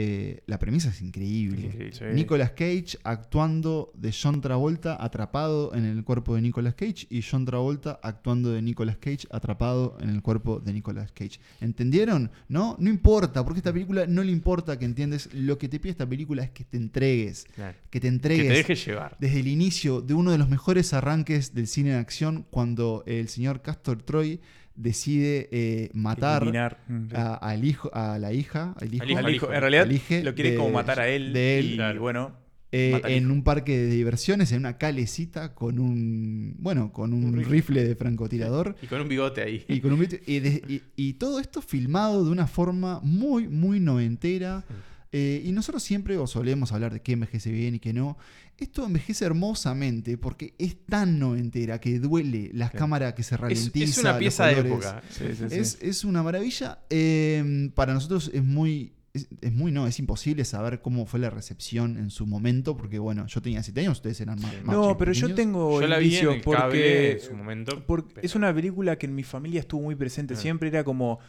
[0.00, 1.66] Eh, la premisa es increíble.
[1.66, 1.92] Increíble.
[1.92, 2.04] Sí.
[2.14, 7.44] Nicolas Cage actuando de John Travolta atrapado en el cuerpo de Nicolas Cage y John
[7.44, 11.40] Travolta actuando de Nicolas Cage atrapado en el cuerpo de Nicolas Cage.
[11.60, 12.30] ¿Entendieron?
[12.46, 12.76] ¿No?
[12.78, 15.30] No importa, porque esta película no le importa que entiendes.
[15.34, 17.46] Lo que te pide esta película es que te entregues.
[17.56, 17.76] Claro.
[17.90, 19.16] Que te Que entregues te dejes llevar.
[19.18, 23.28] desde el inicio de uno de los mejores arranques del cine de acción cuando el
[23.28, 24.40] señor Castor Troy
[24.78, 26.44] decide eh, matar.
[26.88, 27.16] Mm, sí.
[27.16, 29.54] a, al hijo, a la hija, al hijo, Al hijo, Al al hijo, hijo.
[29.54, 31.32] en realidad al lo quiere de- como matar a él.
[31.32, 31.72] de él.
[31.72, 32.00] y Claro.
[32.00, 32.32] bueno,
[32.70, 37.34] eh, en un parque de diversiones, en una calecita con un, bueno, con un, Un
[37.36, 37.52] rifle.
[37.52, 38.76] rifle de francotirador.
[38.82, 39.64] Y con un bigote ahí.
[39.68, 43.80] Y, con un y, de- y- y todo esto filmado de una forma muy, muy
[43.80, 44.64] noventera.
[45.10, 48.18] Eh, y nosotros siempre o solemos hablar de qué envejece bien y qué no.
[48.58, 53.84] Esto envejece hermosamente porque es tan noventera que duele las cámaras que se ralentiza.
[53.84, 55.02] es una pieza de época.
[55.10, 55.56] Sí, sí, sí.
[55.56, 56.80] Es, es una maravilla.
[56.90, 58.92] Eh, para nosotros es muy.
[59.14, 62.98] Es, es muy, no, es imposible saber cómo fue la recepción en su momento, porque
[62.98, 64.52] bueno, yo tenía 7 años, ustedes eran más.
[64.62, 67.82] más No, pero yo tengo Yo la vi en cable porque, en su momento.
[67.86, 70.34] porque pero- es una película que en mi familia estuvo muy presente.
[70.34, 70.36] Ah.
[70.36, 71.20] Siempre era como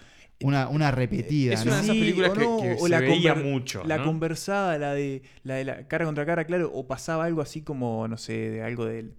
[0.41, 1.71] Una, una repetida, Es ¿no?
[1.71, 3.83] una de esas películas que, no, que o se la veía mucho.
[3.85, 4.05] la ¿no?
[4.05, 8.07] conversada, la de, la de la cara contra cara, claro, o pasaba algo así como,
[8.07, 9.11] no sé, de algo del eh,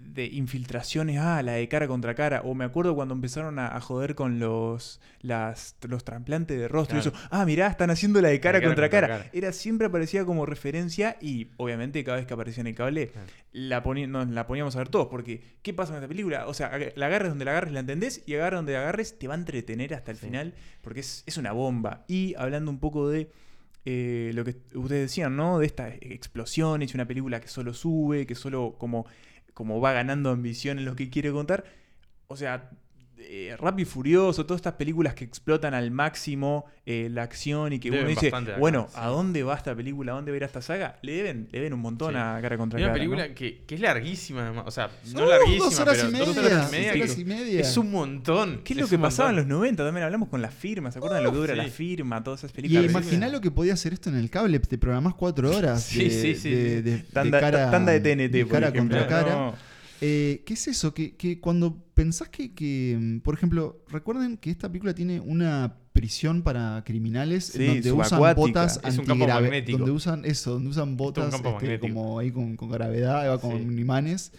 [0.00, 3.80] de infiltraciones, ah, la de cara contra cara, o me acuerdo cuando empezaron a, a
[3.80, 8.28] joder con los las, los trasplantes de rostro, y eso, ah, mirá, están haciendo la
[8.28, 9.08] de cara, contra, contra cara.
[9.08, 9.30] cara.
[9.32, 13.26] Era siempre aparecía como referencia y obviamente cada vez que aparecía en el cable Claro.
[13.52, 16.46] la, nos la poníamos a ver todos, porque ¿qué pasa en esta película?
[16.46, 19.26] O sea, la agarres donde la agarres la entendés y agarres donde la agarres te
[19.28, 20.26] va a entretener hasta el Sí.
[20.26, 22.04] final, porque es, es una bomba.
[22.08, 23.30] Y hablando un poco de
[23.86, 25.58] eh, lo que ustedes decían, ¿no?
[25.58, 29.06] De estas explosiones, una película que solo sube, que solo como,
[29.54, 31.64] como va ganando ambición en lo que quiere contar.
[32.28, 32.70] O sea,
[33.28, 37.78] eh, Rápido y Furioso, todas estas películas que explotan al máximo eh, la acción y
[37.78, 38.96] que Deben uno dice, acá, bueno, sí.
[39.00, 40.12] ¿a dónde va esta película?
[40.12, 40.98] ¿A dónde va a ir esta saga?
[41.02, 42.18] Le deben, le deben un montón Sí.
[42.18, 42.98] a cara contra Hay una cara.
[43.00, 43.34] película ¿no?
[43.34, 44.64] que, que es larguísima, además.
[44.66, 46.92] O sea, no No, larguísima, dos horas pero y dos media, horas y media.
[46.92, 47.60] dos horas y media.
[47.60, 48.60] Es un montón.
[48.64, 49.84] ¿Qué es lo es que pasaba en los 90?
[49.84, 50.92] También hablamos con las firmas.
[50.94, 52.22] ¿Se acuerdan de lo que dura la firma?
[52.22, 52.84] Todas esas Y películas.
[52.90, 56.10] imaginá lo que podía hacer esto en el cable, te programás cuatro horas Sí, de,
[56.10, 56.72] sí, sí, de- sí.
[56.74, 58.98] de- de Tanda, cara, tanda de TNT, de por cara ejemplo.
[58.98, 59.34] contra cara.
[59.34, 59.54] No.
[60.00, 60.92] Eh, ¿Qué es eso?
[60.94, 65.76] Que, que cuando pensás que, que, mm, por ejemplo, recuerden que esta película tiene una
[65.92, 69.78] prisión para criminales Sí, donde usan botas Es un campo antigrave- magnético.
[69.78, 73.80] donde usan eso, donde usan botas este, como ahí con, con gravedad, va con Sí.
[73.80, 74.32] imanes.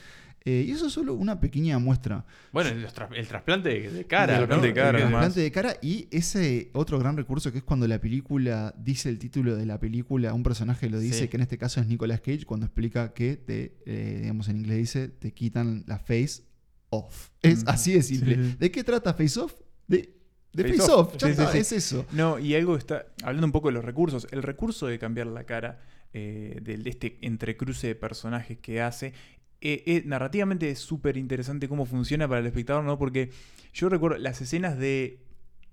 [0.48, 2.24] Eh, y eso es solo una pequeña muestra.
[2.52, 4.36] Bueno, el, tra- el trasplante de, cara.
[4.36, 4.46] El ¿no?
[4.48, 7.88] trasplante de cara, El trasplante de cara y ese otro gran recurso que es cuando
[7.88, 11.28] la película dice el título de la película, un personaje lo dice, Sí.
[11.30, 14.78] que en este caso es Nicolas Cage, cuando explica que te, eh, digamos en inglés
[14.78, 16.44] dice, te quitan la face
[16.92, 17.30] off.
[17.42, 18.36] Es Mm, así de simple.
[18.36, 18.56] sí.
[18.60, 19.54] ¿De qué trata face off?
[19.88, 20.14] De,
[20.54, 21.08] de Face face, off.
[21.08, 21.18] off.
[21.18, 21.58] ya Sí, sí, está, sí.
[21.58, 22.06] es eso.
[22.12, 23.08] No, y algo está.
[23.24, 24.28] Hablando un poco de los recursos.
[24.32, 25.82] El recurso de cambiar la cara,
[26.14, 29.14] eh, de, de este entrecruce de personajes que hace.
[29.62, 32.98] Eh, eh, narrativamente es súper interesante cómo funciona para el espectador, ¿no?
[32.98, 33.32] Porque
[33.74, 35.20] yo recuerdo las escenas de.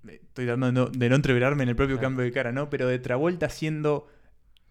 [0.07, 2.07] Estoy tratando de no, de no entreverarme en el propio Claro.
[2.09, 2.69] cambio de cara, ¿no?
[2.69, 4.07] Pero de Travolta siendo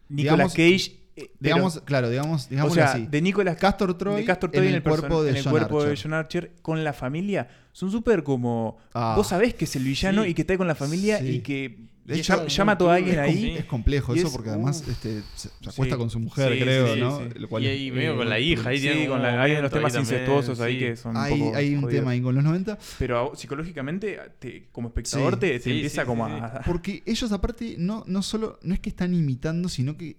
[0.08, 0.98] Nicolas Digamos- Cage.
[1.16, 3.06] eh, pero- Digamos, claro, digamos, o digamos sea, así.
[3.06, 5.82] de Nicolas Castor Troy, de Castor Troy en el cuerpo de en el John cuerpo
[5.82, 6.02] de Archer.
[6.04, 9.14] John Archer con la familia son súper como Ah.
[9.16, 10.30] vos sabés que es el villano Sí.
[10.30, 11.28] y que está con la familia Sí.
[11.36, 14.50] y que De y hecho, llama, a toda alguien ahí es complejo eso es- porque
[14.50, 17.20] además este, se, acuesta con su mujer, creo, ¿no?
[17.60, 18.68] Y ahí medio con la hija.
[18.70, 21.90] Ahí sí, tiene con hay unos temas incestuosos ahí que son un hay, un jodidos.
[22.00, 22.76] tema ahí con los 90.
[22.98, 28.22] pero a- psicológicamente te- como espectador te, empieza como a Porque ellos aparte no, no
[28.22, 30.16] solo, no es que están imitando, sino que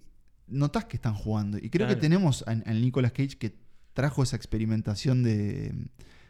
[0.48, 1.58] notás que están jugando.
[1.58, 3.56] Y creo que tenemos al al Nicolas Cage que
[3.94, 5.74] trajo esa experimentación de,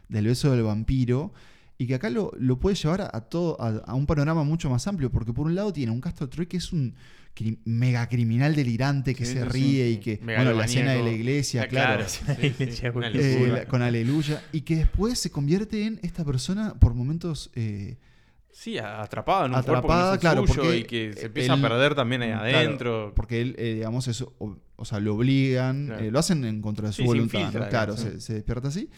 [0.08, 1.32] del beso del vampiro.
[1.76, 4.70] Y que acá lo, lo puede llevar a, a todo, a, a un panorama mucho
[4.70, 5.10] más amplio.
[5.10, 6.94] Porque por un lado tiene un Castor Troy que es un
[7.34, 9.92] cri- mega criminal delirante que Sí, se sí, ríe sí.
[9.94, 10.20] y que.
[10.24, 12.04] Bueno, la escena de la iglesia, Ah, claro.
[12.40, 14.42] Eh, la- con Aleluya.
[14.52, 17.50] Y que después se convierte en esta persona por momentos.
[17.54, 17.96] eh,
[18.52, 21.12] Sí, atrapada en un cuerpo Atrapada, que no es el claro, suyo porque y que
[21.14, 23.12] se empieza él- a perder también ahí Claro, adentro.
[23.16, 26.04] porque él, eh, digamos, eso, o, o sea, lo obligan, Claro.
[26.04, 27.50] eh, lo hacen en contra de su Sí, voluntad.
[27.68, 28.88] Claro, se despierta así.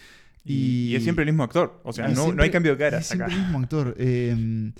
[0.47, 2.79] Y, y es siempre el mismo actor o sea no, siempre- no hay cambio de
[2.79, 3.95] cara es siempre acá el mismo actor.
[3.99, 4.73] Eh,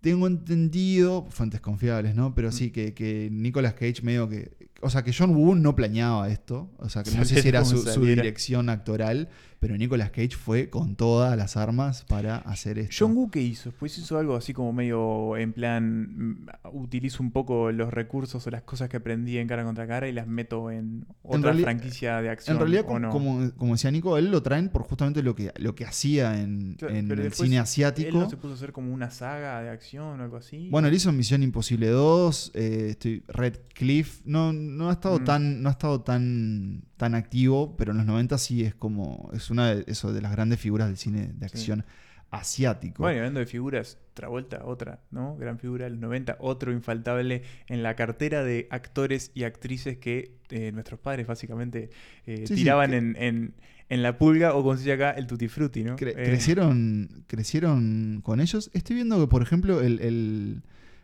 [0.00, 2.32] tengo entendido, fuentes confiables, ¿no?
[2.34, 2.52] Pero Mm.
[2.52, 4.52] sí, que, que Nicolas Cage medio que...
[4.80, 6.70] O sea, que John Woo no planeaba esto.
[6.78, 9.28] O sea, que no sé si era su, dirección actoral,
[9.66, 12.94] pero Nicolas Cage fue con todas las armas para hacer esto.
[13.04, 17.32] John Woo qué hizo pues hizo algo así como medio en plan mm, utilizo un
[17.32, 20.70] poco los recursos o las cosas que aprendí en cara contra cara y las meto
[20.70, 23.10] en otra franquicia de acción En realidad, ¿o como, no?
[23.10, 26.74] como, como decía Nico, él lo traen por justamente lo que, lo que hacía en,
[26.78, 28.18] Claro, en pero el cine él asiático.
[28.18, 30.94] no se puso a hacer como una saga de acción o algo así Bueno, él
[30.94, 35.24] hizo Misión Imposible 2, eh, estoy, Red Cliff, no, no ha estado Mm.
[35.24, 39.50] tan, no ha estado tan, tan activo, pero en los 90 sí es como, es
[39.50, 41.84] una de, eso, de las grandes figuras del cine de acción
[42.30, 43.02] asiático.
[43.02, 45.36] Bueno, y hablando de figuras, Travolta, otra, ¿no?
[45.36, 50.32] Gran figura de los 90, otro infaltable en la cartera de actores y actrices que
[50.50, 51.90] eh, nuestros padres básicamente
[52.26, 53.54] eh, Sí, tiraban en, en,
[53.90, 55.96] en la pulga o como se dice acá, el tutti frutti, ¿no?
[55.96, 58.70] Cre- Eh, crecieron, crecieron con ellos.
[58.72, 60.62] Estoy viendo que, por ejemplo, el, el-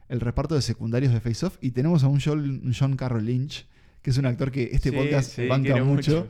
[0.08, 3.24] el reparto de secundarios de Face Off y tenemos a un John, un John Carroll
[3.24, 3.66] Lynch,
[4.02, 6.22] que es un actor que este Sí, podcast sí, banca mucho.
[6.24, 6.28] mucho.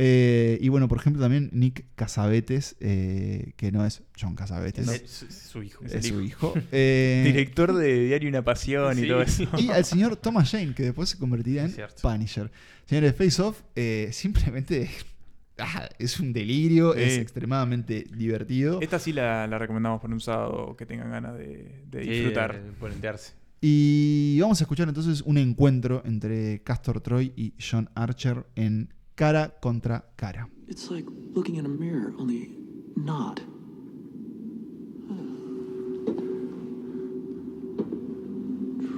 [0.00, 5.10] Eh, y bueno, por ejemplo, también Nick Casabetes, eh, que no es John Casabetes, Es
[5.10, 5.84] su, su hijo.
[5.84, 6.54] es su hijo.
[6.72, 9.42] Eh, Director de Diario Una Pasión y todo eso.
[9.58, 11.74] y al señor Thomas Jane, que después se convertirá en.
[12.00, 12.48] Punisher.
[12.86, 14.88] Señores, Face Off eh, simplemente
[15.58, 18.80] ah, es un delirio, es extremadamente divertido.
[18.80, 22.54] Esta sí la, la recomendamos por un sábado que tengan ganas de, de disfrutar.
[22.54, 23.32] Sí.
[23.60, 29.58] Y vamos a escuchar entonces un encuentro entre Castor Troy y John Archer en cara
[29.60, 30.48] contra cara.
[30.68, 32.56] It's like looking in a mirror, only
[32.94, 33.40] not.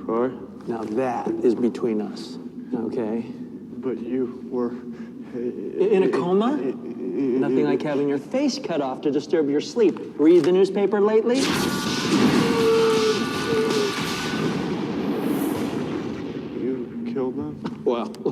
[0.04, 0.30] Troy?
[0.66, 2.38] Now that is between us,
[2.74, 3.24] okay?
[3.78, 4.72] But you were.
[5.32, 6.56] In a coma?
[6.56, 9.96] Nothing like having your face cut off to disturb your sleep.
[10.18, 11.40] Read the newspaper lately?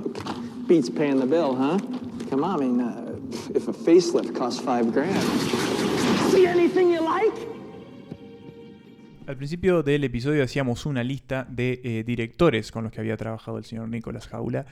[0.69, 1.79] beats paying the bill, huh?
[2.31, 5.23] Come on, I mean, uh, if a facelift costs five grand.
[6.31, 7.35] See anything you like?
[9.27, 13.59] Al principio del episodio hacíamos una lista de eh, directores con los que había trabajado
[13.59, 14.65] el señor Nicolás Jaula.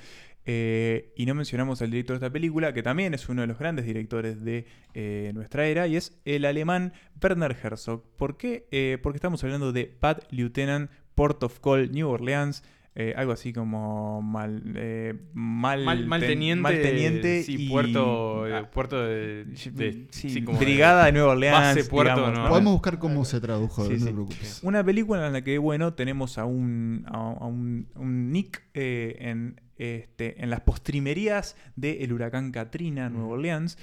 [0.47, 3.59] eh, y no mencionamos al director de esta película, que también es uno de los
[3.59, 8.05] grandes directores de eh, nuestra era, y es el alemán Werner Herzog.
[8.17, 8.69] ¿Por qué?
[8.71, 12.63] Eh, porque estamos hablando de Bad Lieutenant, Port of Call, New Orleans,
[12.99, 16.63] eh, algo así como mal, eh, mal, Mal, mal ten- teniente.
[16.63, 21.33] mal teniente sí, y- puerto, ah, puerto de, de- sí, sí, como Brigada de Nueva
[21.33, 21.77] Orleans.
[21.77, 22.49] base, puerto, digamos, ¿no?
[22.49, 24.61] Podemos buscar cómo se tradujo, Sí, no te preocupes.
[24.63, 29.17] Una película en la que, bueno, tenemos a un, a, a un, un Nick eh,
[29.21, 33.77] en, este, en las postrimerías del huracán Katrina, Nueva Orleans.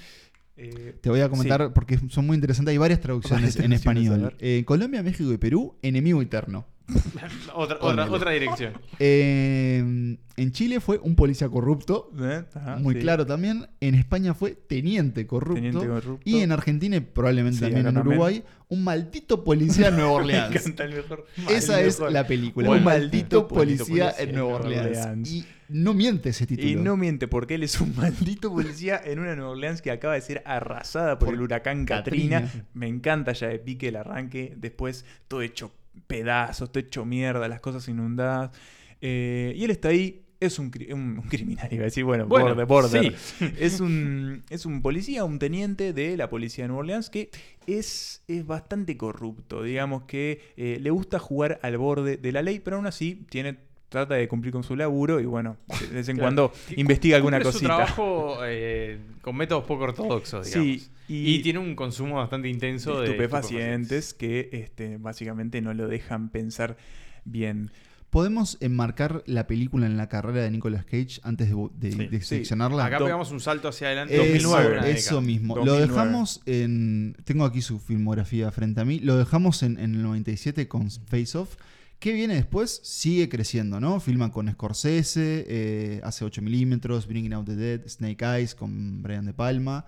[0.56, 1.72] Eh, Te voy a comentar sí.
[1.74, 2.72] porque son muy interesantes.
[2.72, 4.36] Hay varias traducciones Varias en traducciones, español.
[4.40, 6.66] Eh, Colombia, México y Perú, enemigo eterno.
[7.54, 8.74] otra, otra, otra dirección.
[8.98, 12.10] Eh, en Chile fue un policía corrupto.
[12.20, 12.44] ¿Eh?
[12.54, 13.00] Ajá, muy sí.
[13.00, 13.66] claro también.
[13.80, 15.54] En España fue teniente corrupto.
[15.62, 16.20] Teniente corrupto.
[16.28, 18.06] Y en Argentina y probablemente Sí, también en también.
[18.08, 20.56] Uruguay, un maldito policía en Nueva Me Orleans.
[20.56, 21.26] encanta el mejor.
[21.48, 22.12] Esa el es mejor.
[22.12, 22.70] la película.
[22.70, 24.98] Un un maldito policía, policía en Nueva Orleans.
[24.98, 25.30] Orleans.
[25.32, 26.68] Y no miente ese título.
[26.68, 30.14] Y no miente, porque él es un maldito policía en una Nueva Orleans que acaba
[30.14, 32.42] de ser arrasada por, Por el huracán Katrina.
[32.42, 32.66] Katrina.
[32.74, 34.54] Me encanta ya de pique el arranque.
[34.58, 35.72] Después todo hecho
[36.06, 38.50] pedazos, todo hecho mierda, las cosas inundadas.
[39.00, 40.20] Eh, y él está ahí.
[40.40, 43.16] Es un, cri- un- un criminal, iba a decir, bueno, Bueno, border, border.
[43.16, 43.44] sí.
[43.58, 47.30] Es, un, es un policía, un teniente de la policía de Nueva Orleans que
[47.66, 49.62] es, es bastante corrupto.
[49.62, 53.56] Digamos que eh, le gusta jugar al borde de la ley, pero aún así tiene,
[53.94, 56.26] trata de cumplir con su laburo y bueno, de vez en Claro.
[56.36, 57.58] cuando investiga alguna cosita.
[57.60, 60.68] Su trabajo eh, con métodos poco ortodoxos, digamos.
[60.82, 65.88] Sí, y, y- tiene un consumo bastante intenso de estupefacientes que este, básicamente no lo
[65.88, 66.76] dejan pensar
[67.24, 67.70] bien.
[68.10, 71.98] ¿Podemos enmarcar la película en la carrera de Nicolas Cage antes de, de, Sí.
[72.06, 72.26] de Sí.
[72.36, 72.84] seccionarla?
[72.86, 74.14] Acá Do- pegamos un salto hacia adelante.
[74.14, 74.78] Eso, 2009.
[74.78, 75.56] una eso mismo.
[75.56, 75.88] Lo 2009.
[75.92, 77.16] dejamos en.
[77.24, 79.00] Tengo aquí su filmografía frente a mí.
[79.00, 81.56] Lo dejamos en, en el 97 con Face Off.
[82.04, 82.82] ¿Qué viene después?
[82.84, 83.98] Sigue creciendo, ¿no?
[83.98, 89.24] Filma con Scorsese, eh, hace 8 milímetros, Bringing Out the Dead, Snake Eyes con Brian
[89.24, 89.86] De Palma.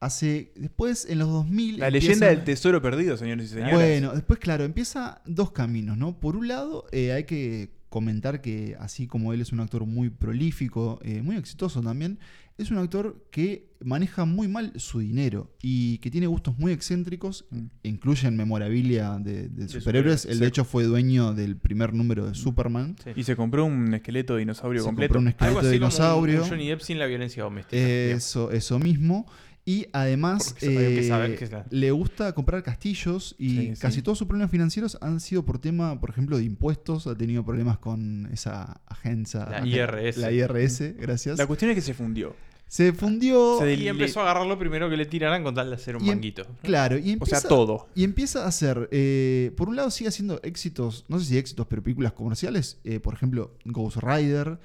[0.00, 0.50] Hace.
[0.56, 1.78] Después, en los 2000.
[1.78, 3.74] La empieza- leyenda del tesoro perdido, señores y señores.
[3.74, 6.18] Bueno, después, claro, empieza dos caminos, ¿no?
[6.18, 10.10] Por un lado, eh, hay que comentar que así como él es un actor muy
[10.10, 12.18] prolífico, eh, muy exitoso también,
[12.58, 17.44] es un actor que maneja muy mal su dinero y que tiene gustos muy excéntricos,
[17.50, 17.66] Mm.
[17.84, 20.24] incluyen memorabilia de, de superhéroes.
[20.26, 20.40] Él sí.
[20.40, 22.96] de hecho fue dueño del primer número de Superman.
[23.04, 23.10] Sí.
[23.16, 25.08] Y se compró un esqueleto de dinosaurio Se completo.
[25.14, 26.42] compró un esqueleto Algo de así como un- dinosaurio.
[26.44, 27.76] un Johnny Depp sin la violencia doméstica.
[27.76, 28.24] digamos.
[28.24, 29.26] Eso, eso mismo.
[29.64, 34.02] Y además que eh, la- le gusta comprar castillos y Sí, casi sí.
[34.02, 37.06] todos sus problemas financieros han sido por tema, por ejemplo, de impuestos.
[37.06, 39.46] Ha tenido problemas con esa agencia.
[39.48, 40.16] La IRS.
[40.18, 41.38] La IRS, gracias.
[41.38, 42.34] La cuestión es que se fundió.
[42.66, 43.58] Se fundió.
[43.60, 46.02] Se Y empezó a agarrar lo primero que le tiraran con tal de hacer un
[46.02, 46.44] y em- manguito.
[46.62, 47.86] Claro, y O empieza, sea, todo.
[47.94, 51.66] Y empieza a hacer, eh, por un lado sigue haciendo éxitos, no sé si éxitos,
[51.68, 54.58] pero películas comerciales, eh, por ejemplo, Ghost Rider.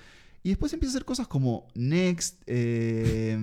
[0.44, 3.38] Y después empieza a hacer cosas como Next, eh,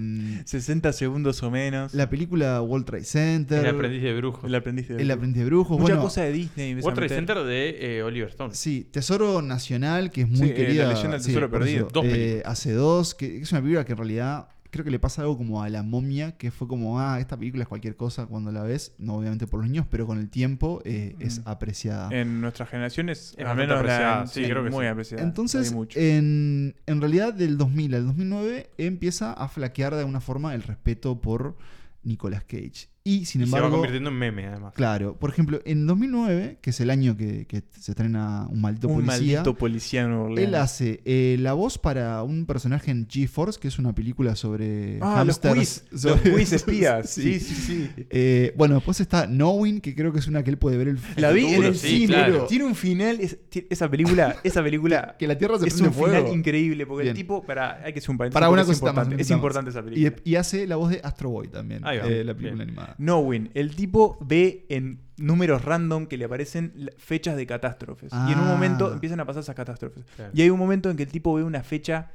[0.47, 1.93] 60 segundos o menos.
[1.93, 3.59] la película World Trade Center.
[3.67, 4.47] El aprendiz de brujo.
[4.47, 5.79] El aprendiz de El aprendiz de brujos.
[5.79, 6.75] Mucha bueno, cosa de Disney.
[6.77, 7.09] World Trade.
[7.15, 8.55] Center de eh, Oliver Stone.
[8.55, 10.85] Sí, Tesoro Nacional, que es muy Sí, eh, querida.
[10.85, 11.87] La leyenda del sí, tesoro perdido.
[11.87, 11.91] eso.
[11.93, 15.23] Dos Eh, hace dos, que es una película que en realidad creo que le pasa
[15.23, 18.51] algo como a la momia, que fue como, ah, esta película es cualquier cosa cuando
[18.51, 22.09] la ves, no obviamente por los niños, pero con el tiempo eh, es apreciada.
[22.11, 24.89] En nuestras generaciones, Es al menos la- apreciada, sí, sí, creo que muy sí.
[24.89, 25.23] apreciada.
[25.23, 30.55] La Entonces, en, en realidad, del 2000 al 2009 empieza a flaquear de alguna forma
[30.55, 31.57] el respeto por
[32.03, 32.89] Nicolas Cage.
[33.07, 34.73] Y sin Y se va embargo, convirtiendo en meme, además.
[34.73, 38.89] claro, por ejemplo, en 2009, que es el año que, que se estrena Un maldito
[38.89, 43.61] un policía, maldito policía en él hace eh, la voz para un personaje en G-Force,
[43.61, 45.55] que es una película sobre Ah, los hamsters.
[45.55, 47.11] quiz, los sobre- quiz espías.
[47.11, 47.91] sí, sí, sí.
[48.09, 50.99] Eh, bueno, después está Knowing, que creo que es una que él puede ver el
[51.17, 52.07] La vi en el sí, cine.
[52.07, 52.47] claro.
[52.47, 53.21] Tiene un final.
[53.21, 56.87] es- ti- esa película, esa película Que la Tierra se es un final increíble.
[56.87, 57.13] Porque Bien.
[57.15, 57.43] el tipo.
[57.43, 59.15] Para, hay que hacer un paréntesis Para una es cosita más, importante.
[59.17, 59.77] una Es importante más.
[59.77, 60.23] esa Y, película.
[60.25, 62.37] y hace la voz de Astro Boy también, Ahí va, eh, la bien.
[62.39, 62.94] película animada.
[62.99, 68.13] Knowing, el tipo ve en números random que le aparecen fechas de catástrofes.
[68.29, 68.53] Y en un Ah.
[68.55, 70.05] momento empiezan a pasar esas catástrofes.
[70.17, 70.33] Claro.
[70.35, 72.11] Y hay un momento en que el tipo ve una fecha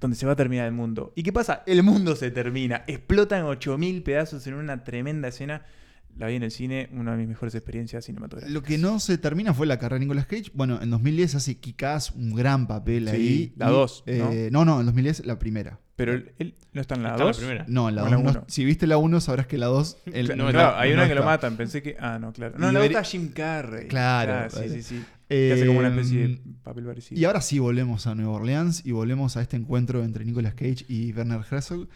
[0.00, 1.12] donde se va a terminar el mundo.
[1.14, 1.62] ¿Y qué pasa?
[1.66, 2.84] El mundo se termina.
[2.86, 5.62] Explotan 8000 pedazos en una tremenda escena.
[6.18, 8.52] La vi en el cine, una de mis mejores experiencias cinematográficas.
[8.54, 10.50] Lo que no se termina fue la carrera de Nicolas Cage.
[10.54, 13.52] Bueno, en 2010 hace Kick-Ass un gran papel Sí, ahí.
[13.56, 14.64] la Y, dos, eh, ¿no?
[14.64, 15.78] no, en 2010 la primera.
[15.94, 17.38] Pero él, él no está en la Está en la 2.
[17.38, 17.64] primera.
[17.68, 18.30] No, en la O en la 2.
[18.36, 18.44] uno.
[18.48, 19.98] si viste la 1 sabrás que la 2...
[20.06, 21.56] el- Claro, no, claro, hay una que lo matan.
[21.56, 21.96] Pensé que.
[22.00, 22.54] Ah, no, claro.
[22.58, 23.88] No, la otra Jim Carrey.
[23.88, 24.68] Claro, sí, vale.
[24.70, 25.04] sí, sí.
[25.28, 27.20] Que hace como una especie de Eh, papel parecido.
[27.20, 30.84] Y ahora sí volvemos a Nueva Orleans y volvemos a este encuentro entre Nicolas Cage
[30.88, 31.88] y Werner Herzog.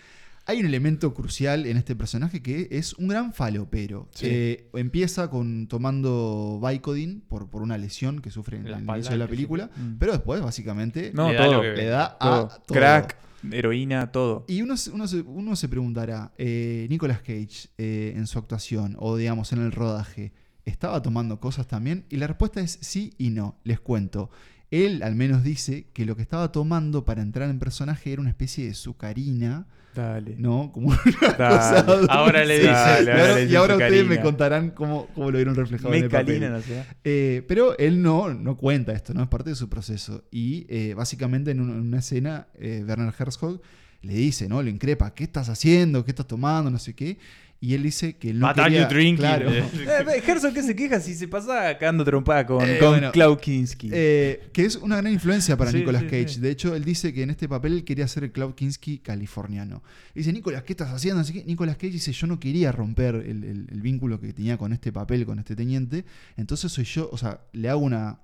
[0.51, 4.09] Hay un elemento crucial en este personaje que es un gran falopero.
[4.13, 4.27] Sí.
[4.29, 8.99] Eh, empieza con tomando Vicodin por, por una lesión que sufre en la el espalda,
[8.99, 9.71] inicio de la película.
[9.77, 9.95] Mm.
[9.99, 11.55] pero después básicamente No, Le da todo.
[11.55, 12.33] lo que- le da todo.
[12.47, 12.77] a todo.
[12.79, 13.17] Crack,
[13.53, 14.45] heroína, todo.
[14.49, 18.97] Y uno, se- uno, se, uno se preguntará, eh, Nicolas Cage eh, en su actuación
[18.99, 20.33] o digamos en el rodaje,
[20.65, 22.05] ¿estaba tomando cosas también?
[22.11, 23.59] Y la respuesta es sí y no.
[23.65, 24.31] Les cuento.
[24.73, 28.31] Él al menos dice que lo que estaba tomando para entrar en personaje era una
[28.31, 30.37] especie de sucarina, Dale.
[30.39, 30.71] ¿no?
[30.73, 30.89] Como
[31.23, 31.57] una Dale.
[31.57, 32.07] cosa dulce.
[32.11, 32.67] Ahora le dice.
[32.71, 36.05] Dale, Y ahora le y ahora ustedes me contarán cómo, cómo lo vieron reflejado en
[36.05, 36.51] el papel.
[36.51, 36.85] No sé.
[37.05, 40.25] Eh, pero él no, no cuenta esto, no es parte de su proceso.
[40.31, 43.61] Y eh, básicamente en, un- en una escena, eh, Werner Herzog
[44.03, 44.63] le dice, ¿no?
[44.63, 46.05] Le increpa, ¿qué estás haciendo?
[46.05, 46.71] ¿Qué estás tomando?
[46.71, 47.19] No sé qué.
[47.63, 49.17] Y él dice que What are quería- you drinking?
[49.19, 49.51] Claro.
[49.51, 49.63] Eh,
[50.17, 53.13] eh, Herzog, ¿qué se queja si se pasa cagando trompada con, Eh, con bueno.
[53.13, 53.91] Klaus Kinski?
[53.93, 56.29] Eh, que es una gran influencia para Sí, Nicolas sí, Cage.
[56.29, 56.41] sí.
[56.41, 59.83] De hecho, él dice que en este papel él quería ser el Cloud Kinski californiano.
[60.15, 61.21] Dice, Nicolas, ¿qué estás haciendo?
[61.21, 64.57] Así que Nicolas Cage dice, yo no quería romper el, el- el vínculo que tenía
[64.57, 66.07] con este papel, con este teniente.
[66.39, 68.21] Entonces soy yo, o sea, le hago una...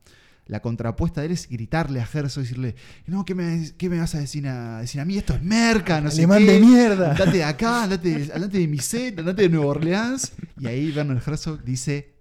[0.47, 2.75] La contrapuesta de él es gritarle a Herzog y decirle,
[3.07, 5.17] no, ¿qué me, qué me vas a decir a, decir a mí?
[5.19, 6.53] Esto es merca, no sé Alemán qué.
[6.53, 7.11] de mierda.
[7.11, 10.33] Andate de acá, andate, andate de mi set, andate de Nueva Orleans.
[10.61, 12.15] Y ahí Werner Herzog dice,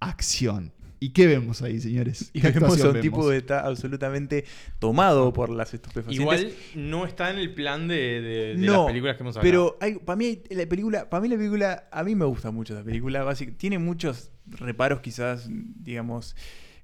[0.00, 0.72] acción.
[1.02, 2.30] ¿Y qué vemos ahí, señores?
[2.34, 4.44] Y ¿Qué vemos a un tipo que está absolutamente
[4.78, 6.20] tomado por las estupefacientes.
[6.20, 9.78] Igual no está en el plan de, de- de no, las películas que hemos hablado.
[9.80, 12.82] pero para mí la película, para mí la película, a mí me gusta mucho la
[12.84, 16.36] película, básic- tiene muchos reparos quizás, digamos,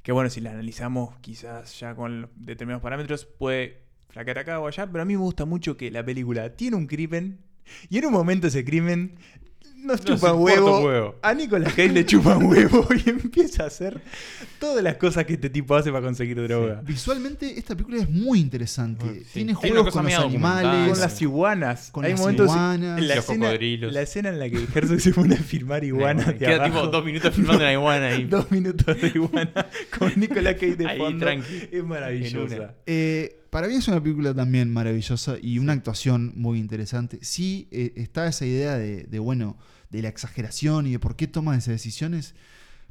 [0.06, 4.86] que bueno, si la analizamos quizás ya con determinados parámetros puede flaquear acá o allá,
[4.86, 7.40] pero a mí me gusta mucho que la película tiene un crimen
[7.90, 9.16] y en un momento ese crimen
[9.86, 10.86] nos Nos chupa un importa un huevo.
[10.86, 11.14] huevo.
[11.22, 14.00] A Nicolas Cage le chupa un huevo y empieza a hacer
[14.58, 16.82] todas las cosas que este tipo hace para conseguir droga.
[16.84, 19.20] Visualmente, esta película es muy interesante.
[19.24, 19.30] Sí.
[19.34, 20.90] Tiene juegos con los animales.
[20.90, 21.90] Con las iguanas.
[21.92, 22.98] Con Hay las momentos iguanas.
[22.98, 23.92] en la Los escena, cocodrilos.
[23.92, 26.74] la escena en la que Herzog se pone a filmar iguanas de Queda abajo.
[26.80, 28.24] tipo dos minutos filmando una iguana ahí.
[28.36, 29.66] Dos minutos de iguana
[29.98, 31.24] con Nicolas Cage de Ahí, fondo.
[31.24, 31.68] tranqui.
[31.72, 32.74] Es maravillosa.
[32.86, 37.18] Eh, para mí es una película también maravillosa y una actuación muy interesante.
[37.22, 39.56] Sí, eh, está esa idea de, de, bueno,
[39.90, 42.34] de la exageración y de por qué toman esas decisiones,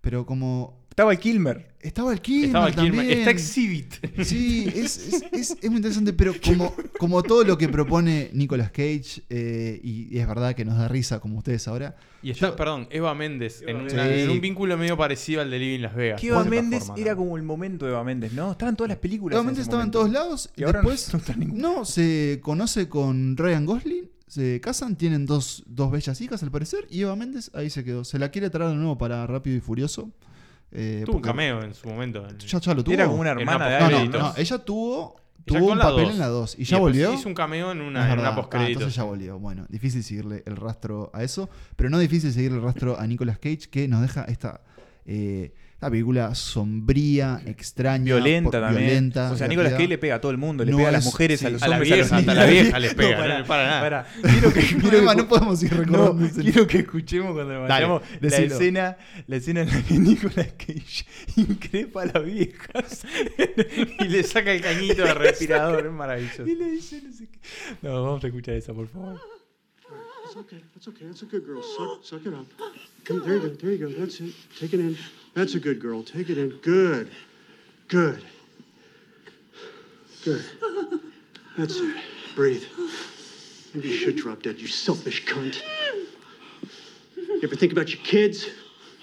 [0.02, 1.74] pero como Estaba el Kilmer.
[1.82, 2.92] estaba el Kilmer Estaba el Kilmer.
[2.96, 3.20] también.
[3.20, 3.96] Está Exhibit.
[4.24, 8.70] Sí, es, es- es- es muy interesante, pero como, como todo lo que propone Nicolas
[8.72, 12.56] Cage, eh, y, y es verdad que nos da risa, como ustedes ahora, Y está,
[12.56, 14.22] perdón, Eva Méndez, en, una- Sí.
[14.22, 16.22] en un vínculo medio parecido al de Living Las Vegas.
[16.22, 17.18] Que Eva Méndez forma, era ¿no?
[17.18, 18.52] como el momento de Eva Méndez, ¿no?
[18.52, 19.38] Estaban todas las películas.
[19.44, 20.50] En ese estaba en todos lados.
[20.56, 24.96] Y ahora después, no está en ningún- no, se conoce con Ryan Gosling, se casan,
[24.96, 28.04] tienen dos, dos bellas hijas al parecer, y Eva Méndez ahí se quedó.
[28.04, 30.10] Se la quiere traer de nuevo para Rápido y Furioso.
[30.72, 32.28] eh, Tuvo un cameo en su momento.
[32.28, 32.94] en- Ya, ya lo tuvo.
[32.94, 34.22] Era como una hermana una de no, no, Créditos.
[34.22, 35.16] no, ella tuvo,
[35.48, 36.14] Ella tuvo un en la papel dos.
[36.14, 36.56] en la 2.
[36.60, 37.14] ¿Y ya volvió?
[37.14, 39.38] Hizo un cameo en una, en una Ah, entonces ya volvió.
[39.40, 43.38] Bueno, difícil seguirle el rastro a eso, pero no difícil seguirle el rastro a Nicolas
[43.38, 44.62] Cage, que nos deja esta
[45.06, 48.86] eh, Esta película sombría, extraña, Violenta por- también.
[48.86, 49.74] violenta, o sea, Nicolas.
[49.74, 51.46] Cage le pega a todo el mundo, le No pega a las es- mujeres, sí.
[51.46, 53.68] a los A la hombres, a los hasta la vieja les pega, no le para
[53.68, 54.08] nada.
[54.22, 58.02] Quiero que, quiero Problema, que- no podemos ir recordando No, quiero que escuchemos cuando vayamos
[58.22, 58.98] la escena,
[59.28, 61.06] la escena en la que Nicolas Cage
[61.36, 63.06] increpa a las viejas.
[64.00, 66.48] y le saca el cañito de respirador, es maravilloso.
[66.48, 67.40] y le dice no sé qué.
[67.82, 69.20] No, vamos a escuchar esa, por favor.
[70.38, 70.62] Okay.
[70.76, 71.06] That's okay.
[71.06, 71.64] That's a good girl.
[71.64, 72.46] Suck, suck it up.
[73.06, 73.50] Come, there you go.
[73.50, 73.90] There you go.
[73.90, 74.34] That's it.
[74.60, 74.98] Take it in.
[75.34, 76.04] That's a good girl.
[76.04, 76.50] Take it in.
[76.62, 77.10] Good.
[77.88, 78.22] Good.
[80.24, 80.44] Good.
[81.58, 81.96] That's it.
[82.36, 82.64] Breathe.
[83.74, 85.62] Maybe you should drop dead, you selfish cunt.
[87.16, 88.46] You ever think about your kids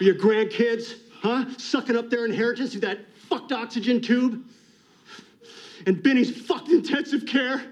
[0.00, 0.94] or your grandkids?
[1.20, 1.44] Huh?
[1.58, 4.42] Sucking up their inheritance through that fucked oxygen tube?
[5.86, 7.62] And Benny's fucked intensive care?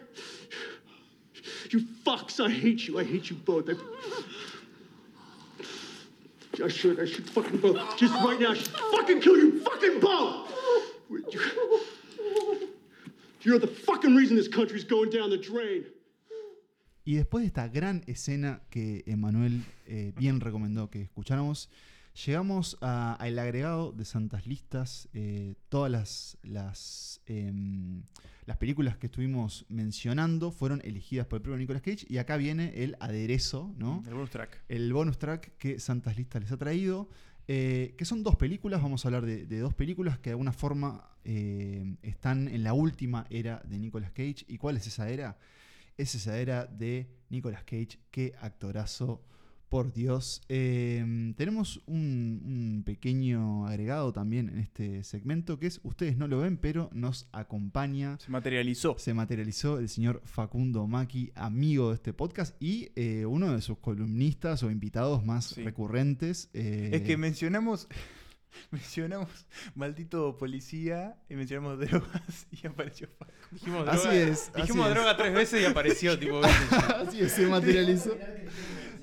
[1.73, 2.99] You fucks, I hate you.
[2.99, 3.69] I hate you both.
[3.69, 3.75] I,
[6.65, 7.97] I should, I should fucking both.
[7.97, 10.49] Just right now, I should fucking kill you fucking both!
[13.43, 15.87] You're the fucking reason this country's going down the drain.
[17.05, 21.71] Y después de esta gran escena que Emanuel eh, bien recomendó que escucháramos,
[22.27, 25.09] llegamos a- al agregado de Santas Listas.
[25.15, 28.03] eh, todas las, las, em,
[28.47, 32.07] las películas que estuvimos mencionando fueron elegidas por el propio Nicolas Cage.
[32.09, 34.03] Y acá viene el aderezo, ¿no?
[34.07, 34.63] El bonus track.
[34.69, 37.09] el bonus track que Santas Listas les ha traído,
[37.49, 40.53] eh, que son dos películas, vamos a hablar de, de dos películas que de alguna
[40.53, 44.45] forma eh, están en la última era de Nicolas Cage.
[44.49, 45.37] ¿Y cuál es esa era?
[45.97, 49.23] Es esa era de Nicolas Cage, qué actorazo,
[49.71, 50.43] por Dios.
[50.51, 56.41] Eh, tenemos un, un pequeño agregado también en este segmento, que es, ustedes no lo
[56.41, 58.97] ven, pero nos acompaña Se materializó.
[58.99, 63.79] se materializó el señor Facundo Maki, amigo de este podcast y eh, uno de sus
[63.79, 65.63] columnistas o invitados más Sí.
[65.63, 66.51] recurrentes.
[66.53, 67.89] eh, Es que mencionamos.
[68.71, 69.29] Mencionamos
[69.75, 73.33] maldito policía y mencionamos drogas y apareció Facu.
[73.51, 74.95] Dijimos Así droga, es, dijimos así es.
[74.95, 76.41] droga tres veces y apareció, tipo.
[76.97, 78.17] así es, se materializó.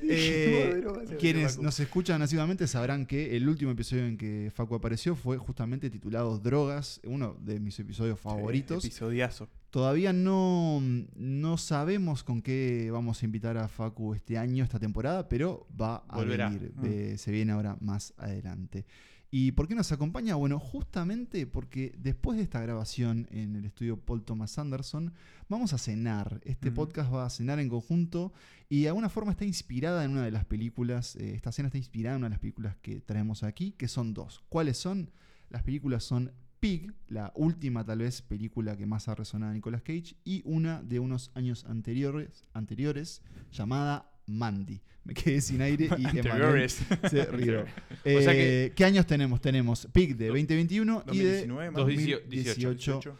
[0.09, 5.15] Eh, Dijimos quienes nos escuchan asiduamente sabrán que el último episodio en que Facu apareció
[5.15, 8.85] fue justamente titulado Drogas, uno de mis episodios favoritos.
[8.85, 9.49] Episodiazo.
[9.77, 10.81] Todavía no,
[11.15, 15.97] no sabemos con qué vamos a invitar a Facu este año, esta temporada, pero va
[16.07, 16.49] a Volverá.
[16.49, 16.73] venir.
[16.75, 16.85] Mm.
[16.85, 18.87] eh, se viene ahora más adelante.
[19.29, 20.33] ¿Y por qué nos acompaña?
[20.33, 25.13] Bueno, justamente porque después de esta grabación en el estudio Paul Thomas Anderson,
[25.47, 26.41] vamos a cenar.
[26.43, 28.33] Este podcast va a cenar en conjunto
[28.69, 31.77] y de alguna forma está inspirada en una de las películas, eh, esta cena está
[31.77, 34.43] inspirada en una de las películas que traemos aquí, que son dos.
[34.49, 35.11] ¿Cuáles son?
[35.51, 39.81] Las películas son Pig, la última tal vez película que más ha resonado a Nicolas
[39.83, 44.81] Cage, y una de unos años anteriores, anteriores llamada Mandy.
[45.03, 46.79] Me quedé sin aire y Anteriores.
[47.09, 47.63] se rió.
[48.05, 49.39] O sea que- Eh, ¿Qué años tenemos?
[49.39, 53.17] Tenemos Pig de 2021 y de 2019, más 2018.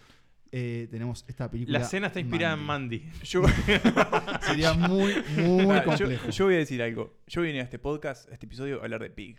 [0.51, 1.79] eh, tenemos esta película.
[1.79, 3.03] La cena está inspirada en Mandy.
[3.23, 3.43] Yo,
[4.47, 6.29] Sería muy, muy Ah, yo- complejo.
[6.29, 7.17] yo voy a decir algo.
[7.27, 9.37] Yo vine a este podcast, a este episodio, a hablar de Pig.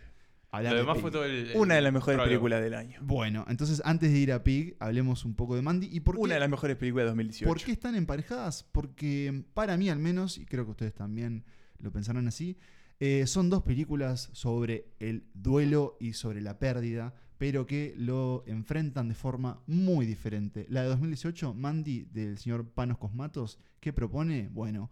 [0.51, 1.01] Hablar Lo de demás Pig.
[1.01, 1.51] fue todo el.
[1.55, 2.99] Una de las mejores películas del año.
[3.03, 5.87] Bueno, entonces antes de ir a Pig, hablemos un poco de Mandy.
[5.91, 7.47] ¿Y por qué, Una de las mejores películas de 2018.
[7.47, 8.63] ¿por qué están emparejadas?
[8.63, 11.45] Porque para mí al menos, y creo que ustedes también
[11.77, 12.57] lo pensaron así,
[12.99, 19.07] eh, son dos películas sobre el duelo y sobre la pérdida, pero que lo enfrentan
[19.07, 20.65] de forma muy diferente.
[20.69, 24.49] La de 2018, Mandy, del señor Panos Cosmatos, ¿qué propone?
[24.51, 24.91] Bueno,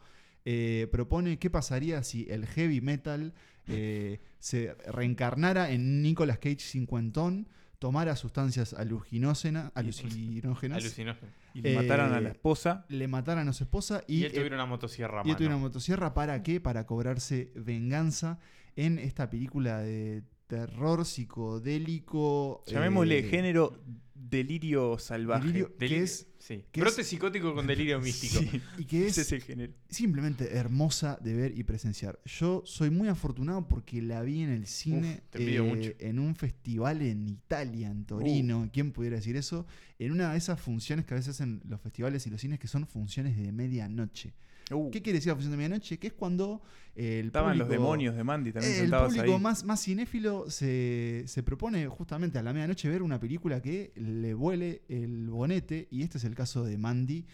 [0.50, 3.34] eh, propone qué pasaría si el heavy metal
[3.68, 11.34] eh, se reencarnara en Nicolas Cage cincuentón, tomara sustancias alucinógenas, alucinógenas Alucinógeno.
[11.54, 12.86] Y le mataron a la eh, esposa.
[12.88, 15.66] le mataran a su esposa y, Y, él tuviera una motosierra y él tuviera una
[15.66, 16.14] motosierra.
[16.14, 16.62] ¿Para qué?
[16.62, 18.40] Para cobrarse venganza
[18.78, 22.64] en esta película de terror psicodélico.
[22.68, 23.84] Llamémosle eh, género
[24.20, 25.48] delirio salvaje.
[25.48, 26.64] delirio, que es, sí.
[26.72, 28.40] que Brote es- psicótico con delirio místico.
[28.40, 29.74] Sí, y que ese es es el género.
[29.90, 32.20] simplemente hermosa de ver y presenciar.
[32.26, 35.92] Yo soy muy afortunado porque la vi en el cine eh, te envidio mucho.
[36.00, 38.70] en un festival en Italia, en Torino.
[38.74, 39.66] ¿Quién pudiera decir eso?
[40.00, 42.68] En una de esas funciones que a veces hacen los festivales y los cines que
[42.68, 44.34] son funciones de medianoche.
[44.72, 45.98] Uh, ¿Qué quiere decir la función de medianoche?
[45.98, 46.62] Que es cuando
[46.96, 49.42] el estaban los público- demonios de Mandy también el sentados público ahí.
[49.42, 54.34] más, más cinéfilo se, se propone justamente a la medianoche ver una película que le
[54.34, 57.26] vuele el bonete, y este es el caso de Mandy,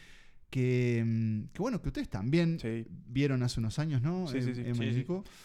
[0.52, 2.86] que, mm, que bueno, que ustedes también Sí.
[3.08, 4.28] vieron hace unos años, ¿no?
[4.28, 4.62] Sí, sí, sí.
[4.64, 4.84] Emma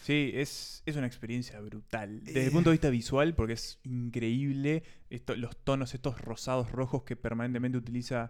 [0.03, 2.23] Sí, es, es una experiencia brutal.
[2.23, 2.45] Desde Eh.
[2.45, 7.15] el punto de vista visual, porque es increíble esto- los tonos, estos rosados rojos que
[7.15, 8.29] permanentemente utiliza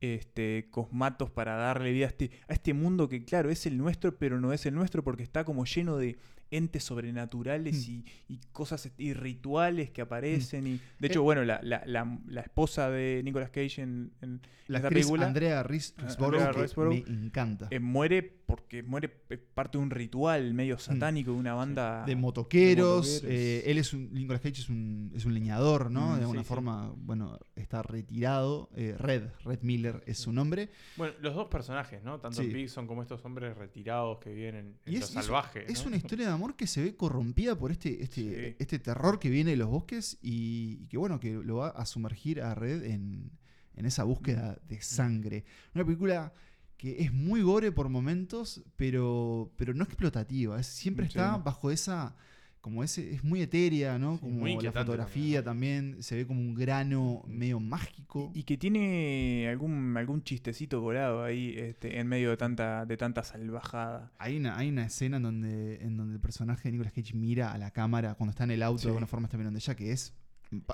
[0.00, 4.16] este, Cosmatos para darle vida a este, a este mundo que, claro, es el nuestro,
[4.16, 6.16] pero no es el nuestro porque está como lleno de
[6.50, 7.90] entes sobrenaturales Mm.
[7.90, 10.66] y, y cosas y rituales que aparecen.
[10.66, 14.40] Y, de hecho, Eh, bueno, la, la- la- la esposa de Nicolas Cage en, en
[14.66, 17.68] La esta película Andrea Ris- Riseborough, Andrea que Riseborough, me encanta.
[17.70, 22.06] eh, muere porque muere eh, parte de un ritual medio satánico de una banda Mm.
[22.06, 23.40] de motoqueros, de motoqueros.
[23.40, 26.08] eh, él es un, Nicolas Cage es un, es un leñador, ¿no?
[26.10, 26.48] Mm, de alguna sí, sí.
[26.48, 28.68] forma, bueno, está retirado.
[28.74, 30.68] eh, Red, Red Miller es su nombre.
[30.96, 32.18] Bueno, los dos personajes, ¿no?
[32.20, 35.24] Tanto son como estos hombres retirados que viven en, en Y lo es, y es-
[35.24, 35.70] salvaje.
[35.70, 35.88] es ¿no?
[35.88, 38.20] una historia de amor que se ve corrompida por este, este,
[38.50, 38.56] Sí.
[38.58, 41.84] este terror que viene de los bosques y, y que bueno, que lo va a
[41.86, 43.30] sumergir a Red en,
[43.74, 45.44] en esa búsqueda de sangre.
[45.74, 46.32] Una película
[46.78, 50.58] que es muy gore por momentos, pero, pero no explotativa.
[50.58, 51.10] Es, siempre Sí.
[51.10, 52.16] está bajo esa.
[52.60, 54.16] Como ese, es muy etérea, ¿no?
[54.16, 58.30] Sí, como muy la fotografía también, se ve como un grano medio mágico.
[58.34, 63.22] Y que tiene algún, algún chistecito colado ahí este, en medio de tanta, de tanta
[63.24, 64.12] salvajada.
[64.18, 67.50] Hay una, hay una escena en donde, en donde el personaje de Nicolas Cage mira
[67.52, 68.84] a la cámara cuando está en el auto, Sí.
[68.84, 70.12] de alguna forma está mirando ella, que es.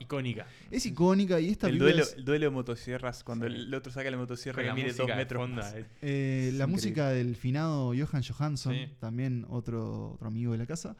[0.01, 0.47] Icónica.
[0.71, 3.55] Es icónica y esta El duelo, es- el duelo de motosierras, cuando Sí.
[3.55, 5.75] el otro saca la motosierra la mide dos metros fondo, más.
[5.75, 5.85] eh.
[6.01, 6.67] eh, la increíble.
[6.67, 8.89] música del finado Johan Johansson, Sí.
[8.99, 10.97] también otro, otro amigo de la casa.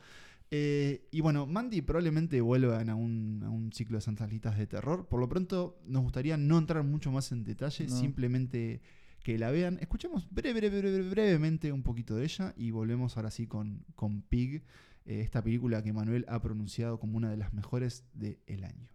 [0.51, 4.67] Eh, y bueno, Mandy probablemente vuelvan a un, a un ciclo de santas listas de
[4.67, 5.09] terror.
[5.09, 7.97] Por lo pronto, nos gustaría no entrar mucho más en detalle, No.
[7.99, 8.81] simplemente
[9.25, 9.79] que la vean.
[9.81, 14.23] Escuchemos breve, breve, breve- brevemente un poquito de ella y volvemos ahora sí con, con
[14.23, 14.63] Pig,
[15.05, 18.89] eh, esta película que Manuel ha pronunciado como una de las mejores del año.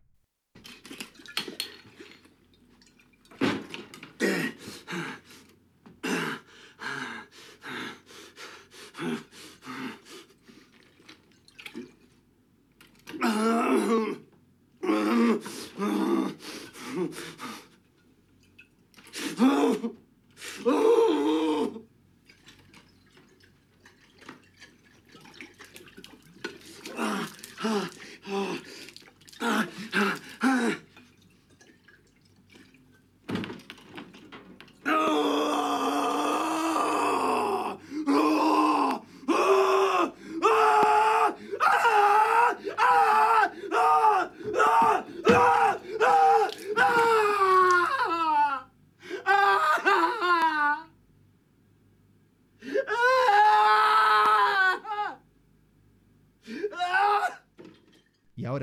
[27.64, 28.01] Y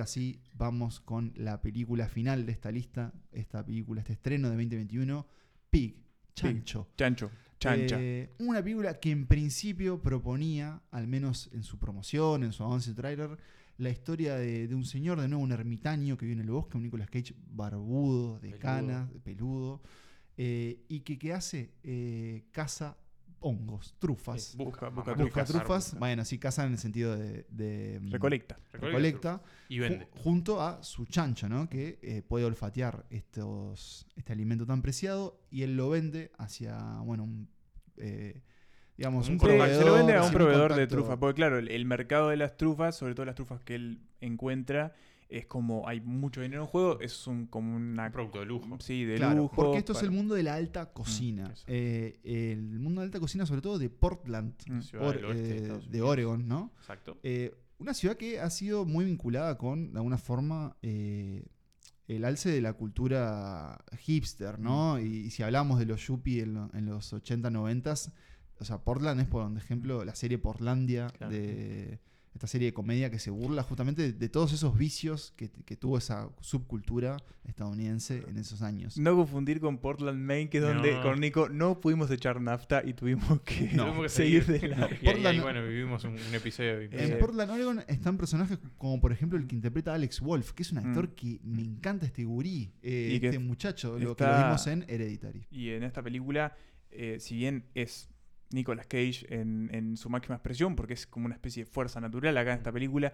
[0.08, 5.26] sí, vamos con la película final de esta lista, esta película, este estreno de 2021,
[5.70, 5.96] Pig,
[6.34, 6.88] Chancho.
[6.96, 7.96] Chancho, chancha.
[8.00, 12.94] Eh, una película que en principio proponía, al menos en su promoción, en su avance
[12.94, 13.36] trailer,
[13.76, 16.76] la historia de, de un señor, de nuevo un ermitaño que vive en el bosque,
[16.76, 18.58] un Nicolas Cage barbudo, de Peludo.
[18.60, 19.82] canas, peludo,
[20.36, 21.72] eh, y que ¿qué hace?
[21.82, 22.96] Eh, caza
[23.48, 24.42] hongos, trufas.
[24.42, 25.48] Sí, busca, Busca- busca, busca trufas.
[25.48, 27.46] trufas, bueno, sí, caza en el sentido de...
[27.50, 28.58] de, mm, Recolecta.
[28.72, 30.06] recolecta Y vende.
[30.06, 31.68] ju- junto a su chancho, ¿no?
[31.68, 37.24] Que eh, puede olfatear estos, este alimento tan preciado y él lo vende hacia, bueno,
[37.24, 37.48] un,
[37.96, 38.42] eh,
[38.96, 39.68] digamos, Un proveedor.
[39.78, 41.16] se lo vende a un proveedor de trufas.
[41.18, 44.92] Porque claro, el, el mercado de las trufas, sobre todo las trufas que él encuentra,
[45.28, 48.06] es como hay mucho dinero en juego, es un, como una...
[48.06, 48.78] Un producto de lujo.
[48.80, 49.54] Sí, de Claro, lujo.
[49.56, 51.48] porque esto es el mundo de la alta cocina.
[51.48, 51.52] Mm.
[51.68, 54.80] Eh, el mundo de la alta cocina, sobre todo de Portland, Mm.
[55.00, 56.02] Or- oeste de eh, de.
[56.02, 56.72] Oregon, ¿no?
[56.78, 57.18] Exacto.
[57.22, 61.44] Eh, una ciudad que ha sido muy vinculada con, de alguna forma, eh,
[62.08, 64.98] el alce de la cultura hipster, ¿no?
[64.98, 67.92] Y, y si hablamos de los yuppie en, lo- en los 80, 90,
[68.60, 71.32] o sea, Portland es, por ejemplo, la serie Portlandia, Claro.
[71.32, 72.00] de
[72.34, 75.76] esta serie de comedia que se burla justamente de, de todos esos vicios que, que
[75.76, 77.16] tuvo esa subcultura
[77.46, 78.98] estadounidense en esos años.
[78.98, 81.02] No confundir con Portland, Maine, que es donde No.
[81.02, 84.76] con Nico no pudimos echar nafta y tuvimos que, No, Tuvimos que seguir de la...
[84.76, 86.80] Y ahí- Portland- ahí, bueno, vivimos un, un episodio.
[86.82, 87.18] En.
[87.18, 90.72] Portland, Oregon están personajes como por ejemplo el que interpreta a Alex Wolf, que es
[90.72, 91.14] un actor Mm.
[91.14, 95.46] que me encanta este gurí, eh, este muchacho, lo que lo vimos en Hereditary.
[95.50, 96.54] Y en esta película,
[96.90, 98.08] eh, si bien es
[98.50, 102.36] Nicolas Cage en, en su máxima expresión, porque es como una especie de fuerza natural
[102.36, 103.12] acá en esta película,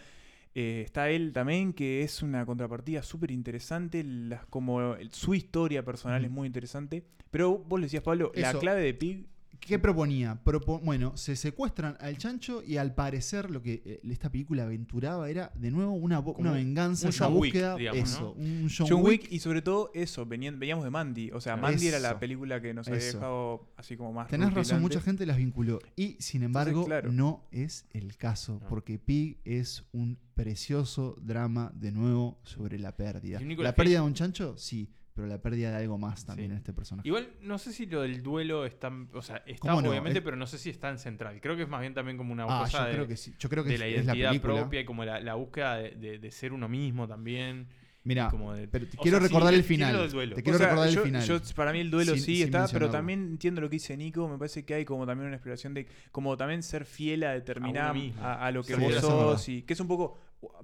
[0.55, 4.05] eh, está él también, que es una contrapartida súper interesante,
[4.51, 7.05] como su historia personal es muy interesante.
[7.31, 9.27] Pero vos le decías, Pablo, la clave de Pig...
[9.67, 10.39] ¿Qué proponía?
[10.45, 15.31] Propo- bueno, se secuestran al chancho y al parecer lo que eh, esta película aventuraba
[15.31, 18.45] era de nuevo una, una venganza, un John Wick, búsqueda, digamos, eso, ¿no?
[18.45, 19.33] un John, John, Wick, Wick.
[19.33, 21.31] y sobre todo eso, venían, veníamos de Mandy.
[21.33, 23.17] O sea, Mandy era la película que nos había Eso.
[23.19, 24.29] dejado así como más...
[24.29, 25.79] Tenés razón, mucha gente las vinculó.
[25.97, 27.11] Y sin embargo, claro.
[27.11, 28.69] no es el caso, No.
[28.69, 33.41] porque Pig es un precioso drama de nuevo sobre la pérdida.
[33.41, 34.57] ¿La pérdida de un chancho?
[34.59, 34.91] Sí.
[35.15, 36.53] Pero la pérdida de algo más también Sí.
[36.53, 37.07] en este personaje.
[37.09, 40.47] Igual no sé si lo del duelo está, o sea, está obviamente, Es- pero no
[40.47, 41.41] sé si es tan central.
[41.41, 43.35] Creo que es más bien también como una Ah, cosa yo de, creo que sí.
[43.39, 46.19] Yo creo que de es- la identidad propia y como la, la búsqueda de, de-
[46.19, 47.69] de ser uno mismo también.
[48.07, 49.93] Mira, de- pero te quiero sea, sí, recordar el final.
[50.11, 51.25] Te O quiero sea, recordar yo- el final.
[51.27, 53.97] yo- para mí el duelo Sin- sí sin está, pero también entiendo lo que dice
[53.97, 54.29] Nico.
[54.29, 57.95] Me parece que hay como también una exploración de como también ser fiel a determinar
[58.21, 59.03] A lo que Sí, vos sos.
[59.39, 59.43] verdad.
[59.47, 60.19] Y que es un poco.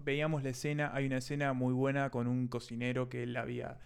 [0.05, 3.79] Veíamos la escena, hay una escena muy buena con un cocinero que él había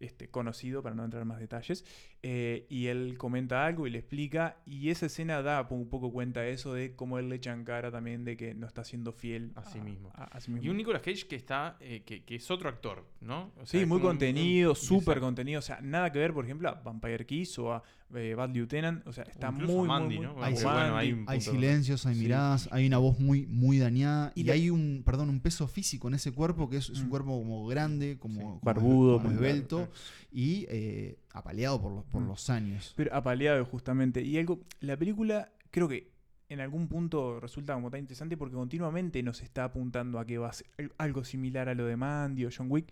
[0.00, 1.84] este, conocido, para no entrar en más detalles.
[2.22, 4.56] Eh, y él comenta algo y le explica.
[4.66, 7.64] Y esa escena da un poco cuenta de eso, de cómo él le echa en
[7.64, 10.10] cara también de que no está siendo fiel A sí mismo.
[10.14, 10.66] A, a sí mismo.
[10.66, 13.52] Y un Nicolas Cage que está, eh, que, que es otro actor, ¿no?
[13.60, 15.60] O sea, Sí, muy contenido, súper contenido.
[15.60, 17.82] O sea, nada que ver, por ejemplo, a Vampire Kiss o a
[18.14, 19.06] eh, Bad Lieutenant.
[19.06, 20.34] O sea, está incluso muy, Mandy, muy, ¿no?
[20.34, 20.96] muy- Hay, o sí, bueno, Mandy.
[20.98, 22.20] hay un hay punto- silencios, hay Sí.
[22.22, 25.68] miradas, hay una voz muy, muy dañada y, Y la- hay un, perdón, un peso
[25.68, 27.10] físico en ese cuerpo que es, es un Mm.
[27.10, 29.92] cuerpo como grande, como, Sí, como- barbudo, como claro, esbelto claro.
[30.32, 32.28] y eh, apaleado por, los- por Mm.
[32.28, 32.92] los años.
[32.96, 34.22] Pero apaleado, justamente.
[34.22, 36.10] Y algo, la película, creo que
[36.48, 40.48] en algún punto resulta como tan interesante porque continuamente nos está apuntando a que va
[40.48, 42.90] a ser al- algo similar a lo de Mandy o John Wick.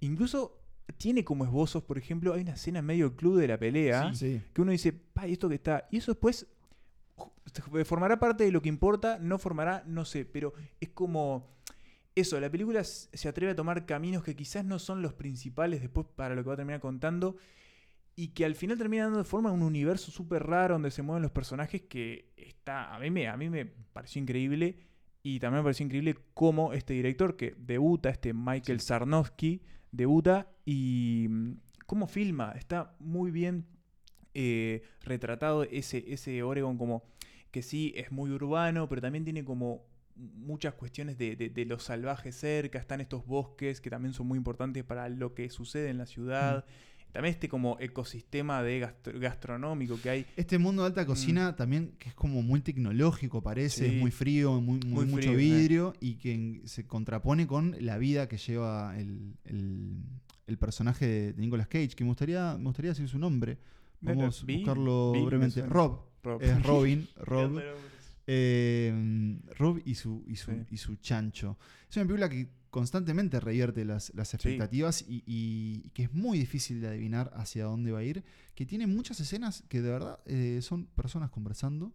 [0.00, 0.58] Incluso
[0.98, 4.12] tiene como esbozos, por ejemplo, hay una escena en medio club de la pelea.
[4.14, 4.40] Sí.
[4.52, 5.86] que uno dice, pa, ¿y esto que está?
[5.90, 6.46] Y eso después
[7.84, 11.52] formará parte de lo que importa, no formará, no sé, pero es como
[12.14, 16.06] eso, la película se atreve a tomar caminos que quizás no son los principales después
[16.16, 17.36] para lo que va a terminar contando
[18.16, 21.02] y que al final termina dando de forma a un universo súper raro donde se
[21.02, 24.76] mueven los personajes que está, a mí me, a mí me pareció increíble
[25.22, 31.26] y también me pareció increíble cómo este director que debuta, este Michael Sarnowski, debuta y
[31.28, 31.52] mm,
[31.86, 33.66] cómo filma, está muy bien
[34.34, 37.04] eh, retratado ese, ese Oregon como
[37.50, 39.86] que sí es muy urbano, pero también tiene como
[40.16, 44.36] muchas cuestiones de, de- de lo salvaje cerca, están estos bosques que también son muy
[44.38, 46.64] importantes para lo que sucede en la ciudad.
[47.14, 50.26] También este como ecosistema de gastro- gastronómico que hay.
[50.36, 53.88] Este mundo de alta cocina también, que es como muy tecnológico, parece, Mm.
[53.90, 53.94] Sí.
[53.94, 55.36] es muy frío, muy, muy- Muy mucho frío, eh.
[55.36, 60.02] vidrio, y que se contrapone con la vida que lleva el, el-
[60.46, 63.56] el personaje de, de Nicolas Cage, que me gustaría, me gustaría decir su nombre.
[64.00, 65.62] Vamos a buscarlo me brevemente.
[65.64, 66.00] Rob.
[66.22, 66.42] Rob.
[66.42, 67.08] Es Robin.
[67.16, 67.62] Rob.
[68.26, 70.56] Eh, Rob y su, y, su, Sí.
[70.70, 71.58] y su chancho.
[71.88, 72.48] Es una película que
[72.78, 77.64] constantemente revierte las, las expectativas y, y- y que es muy difícil de adivinar hacia
[77.66, 78.24] dónde va a ir.
[78.56, 81.92] Que tiene muchas escenas que de verdad eh, son personas conversando.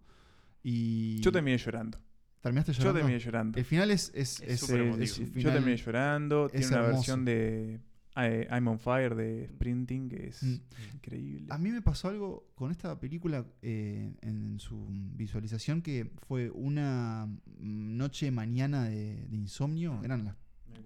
[0.64, 2.00] Y Yo terminé llorando.
[2.40, 3.00] ¿Terminaste Yo llorando?
[3.02, 3.58] terminé llorando.
[3.60, 4.10] El final es.
[4.16, 6.48] es, Es es- un Yo final- terminé llorando.
[6.50, 6.94] Tiene una hermoso.
[6.96, 7.82] versión de
[8.16, 10.56] eh, I'm on Fire de Sprinting que es Mm.
[10.96, 11.48] increíble.
[11.50, 17.28] A mí me pasó algo con esta película eh, en su visualización que fue una
[17.60, 20.36] noche mañana de, de insomnio, eran las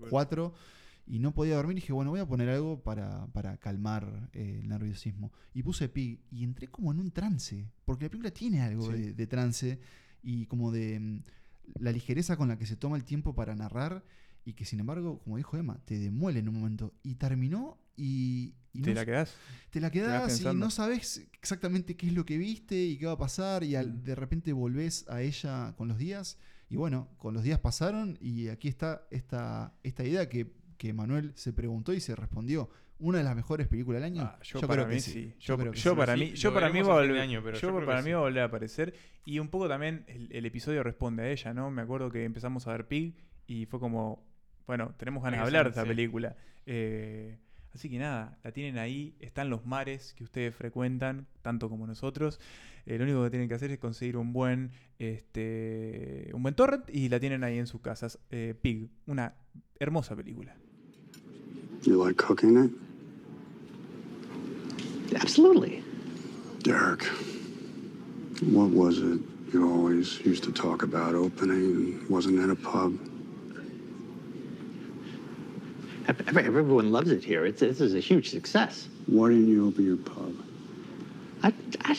[0.10, 0.54] 4
[1.06, 4.60] y no podía dormir y dije, bueno, voy a poner algo para, para calmar eh,
[4.62, 5.34] el nerviosismo.
[5.54, 9.02] Y puse Pig y entré como en un trance, porque la película tiene algo Sí.
[9.02, 9.80] de, de trance
[10.22, 11.24] y como de mm,
[11.80, 14.04] la ligereza con la que se toma el tiempo para narrar
[14.46, 16.94] y que sin embargo, como dijo Emma, te demuele en un momento.
[17.04, 18.54] Y terminó y...
[18.74, 19.36] y ¿Te no la quedás?
[19.70, 23.14] te la quedás y no sabes exactamente qué es lo que viste y qué va
[23.14, 24.04] a pasar y al- Mm.
[24.04, 26.38] de repente volvés a ella con los días
[26.70, 31.32] y bueno, con los días pasaron y aquí está esta, esta idea que, que Manuel
[31.36, 32.70] se preguntó y se respondió.
[33.00, 34.24] ¿Una de las mejores películas del año?
[34.24, 35.34] Ah, yo, para mí sí.
[35.40, 35.98] Yo, creo que yo sí.
[35.98, 38.12] para Sí, mí, yo para mí va a volver, año, pero yo para mí sí.
[38.14, 38.94] va a volver a aparecer
[39.26, 41.70] y un poco también el, el episodio responde a ella, ¿no?
[41.70, 44.26] Me acuerdo que empezamos a ver Pig y fue como,
[44.68, 45.88] bueno, tenemos ganas de hablar de sí.
[45.88, 46.38] película.
[46.66, 47.40] Eh,
[47.74, 52.40] así que nada, la tienen ahí, están los mares que ustedes frecuentan, tanto como nosotros.
[52.86, 56.90] Eh, lo único que tienen que hacer es conseguir un buen, este, un buen torrent
[56.90, 58.20] y la tienen ahí en sus casas.
[58.30, 59.36] Eh, Pig, una
[59.80, 60.56] hermosa película.
[61.84, 62.72] You like cooking it?
[65.16, 65.84] Absolutely.
[66.64, 67.04] Derek,
[68.42, 69.20] what was it
[69.54, 72.06] you always used to talk about opening?
[72.10, 72.94] Wasn't it a pub?
[76.08, 77.46] Ev- ev- Everyone loves it here.
[77.46, 78.88] It's, this is a huge success.
[79.08, 80.36] Why didn't you open your pub?
[81.44, 81.98] I, I,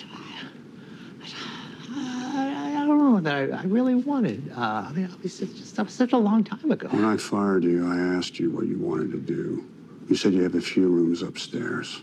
[1.90, 4.52] I, I don't know that I, I really wanted.
[4.57, 6.88] Uh, I mean, it was just, that was such a long time ago.
[6.88, 9.64] When I fired you, I asked you what you wanted to do.
[10.09, 12.02] You said you have a few rooms upstairs.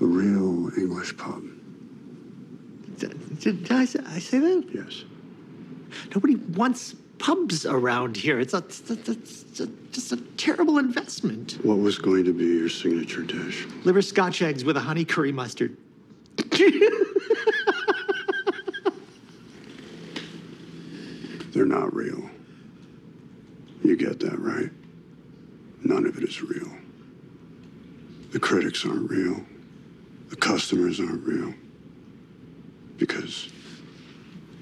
[0.00, 1.42] A real English pub.
[2.98, 4.68] Did, did I, say, I say that?
[4.72, 5.04] Yes.
[6.14, 8.40] Nobody wants pubs around here.
[8.40, 11.58] It's, a, it's, a, it's a, just a terrible investment.
[11.62, 13.66] What was going to be your signature dish?
[13.84, 15.76] Liver scotch eggs with a honey curry mustard.
[21.52, 22.30] They're not real.
[23.82, 24.70] You get that, right?
[25.82, 26.70] None of it is real.
[28.32, 29.44] The critics aren't real.
[30.28, 31.54] The customers aren't real.
[32.98, 33.48] Because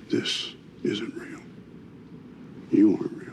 [0.08, 0.54] this
[0.84, 1.35] isn't real.
[2.76, 3.32] You aren't real.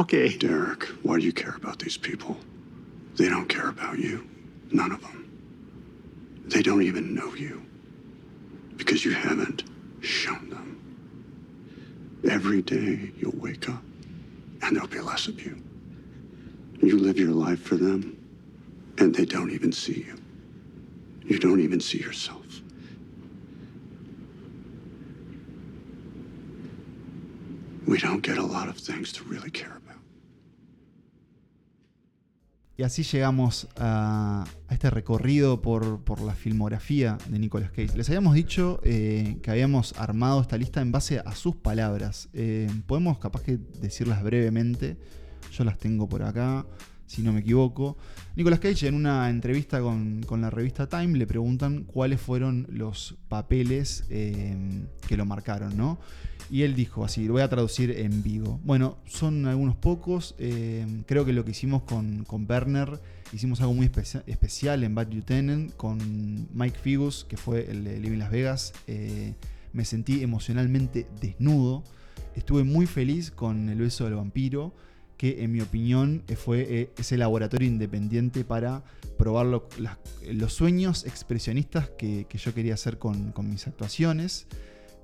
[0.00, 0.36] Okay.
[0.38, 2.38] Derek, why do you care about these people?
[3.16, 4.26] They don't care about you.
[4.72, 5.30] None of them.
[6.46, 7.66] They don't even know you.
[8.76, 9.64] Because you haven't
[10.00, 10.80] shown them.
[12.28, 13.82] Every day you'll wake up
[14.62, 15.62] and there'll be less of you.
[16.82, 18.16] You live your life for them
[18.96, 20.16] and they don't even see you.
[21.26, 22.43] You don't even see yourself.
[32.76, 37.96] Y así llegamos a, este recorrido por, por la filmografía de Nicolas Cage.
[37.96, 42.28] Les habíamos dicho eh, que habíamos armado esta lista en base a sus palabras.
[42.32, 44.96] Eh, podemos capaz que decirlas brevemente.
[45.52, 46.66] Yo las tengo por acá,
[47.14, 47.96] si no me equivoco.
[48.36, 53.16] Nicolas Cage en una entrevista con, con la revista Time le preguntan cuáles fueron los
[53.28, 54.56] papeles eh,
[55.06, 55.98] que lo marcaron, ¿no?
[56.50, 58.60] Y él dijo así, lo voy a traducir en vivo.
[58.64, 60.34] Bueno, son algunos pocos.
[60.38, 63.00] eh, creo que lo que hicimos con, con Werner,
[63.32, 67.98] hicimos algo muy especia- especial en Bad Lieutenant con Mike Figus, que fue el de
[67.98, 68.72] Living Las Vegas.
[68.86, 69.34] Eh,
[69.72, 71.82] me sentí emocionalmente desnudo.
[72.36, 74.74] Estuve muy feliz con El beso del vampiro,
[75.16, 78.82] que en mi opinión eh, fue eh, ese laboratorio independiente para
[79.18, 79.98] probar lo- las-
[80.32, 84.46] los sueños expresionistas que, que yo quería hacer con, con mis actuaciones.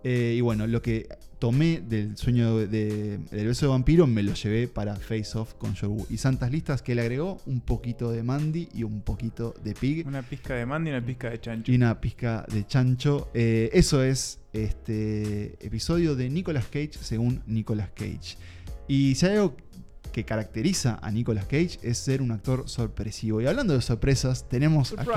[0.02, 1.08] Eh, y bueno, lo que
[1.38, 5.52] tomé del sueño de, de- del beso de vampiro me lo llevé para Face Off
[5.54, 6.04] con Joe.
[6.08, 10.06] Y Santas Listas que le agregó un poquito de Mandy y un poquito de Pig
[10.06, 11.70] Una pizca de Mandy y una pizca de chancho.
[11.70, 13.30] y una pizca de chancho.
[13.34, 18.36] Eh, eso es este episodio de Nicolas Cage según Nicolas Cage.
[18.88, 19.54] Y si hay algo
[20.10, 23.40] que caracteriza a Nicolas Cage es ser un actor sorpresivo.
[23.40, 25.08] Y hablando de sorpresas, tenemos aquí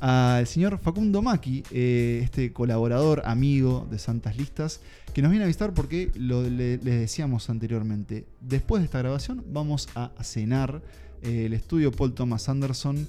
[0.00, 4.80] al señor Facundo Maki, eh, este colaborador, amigo de Santas Listas,
[5.14, 8.26] que nos viene a visitar porque lo, le- les decíamos anteriormente.
[8.40, 10.82] Después de esta grabación vamos a cenar.
[11.22, 13.06] Eh, el estudio Paul Thomas Anderson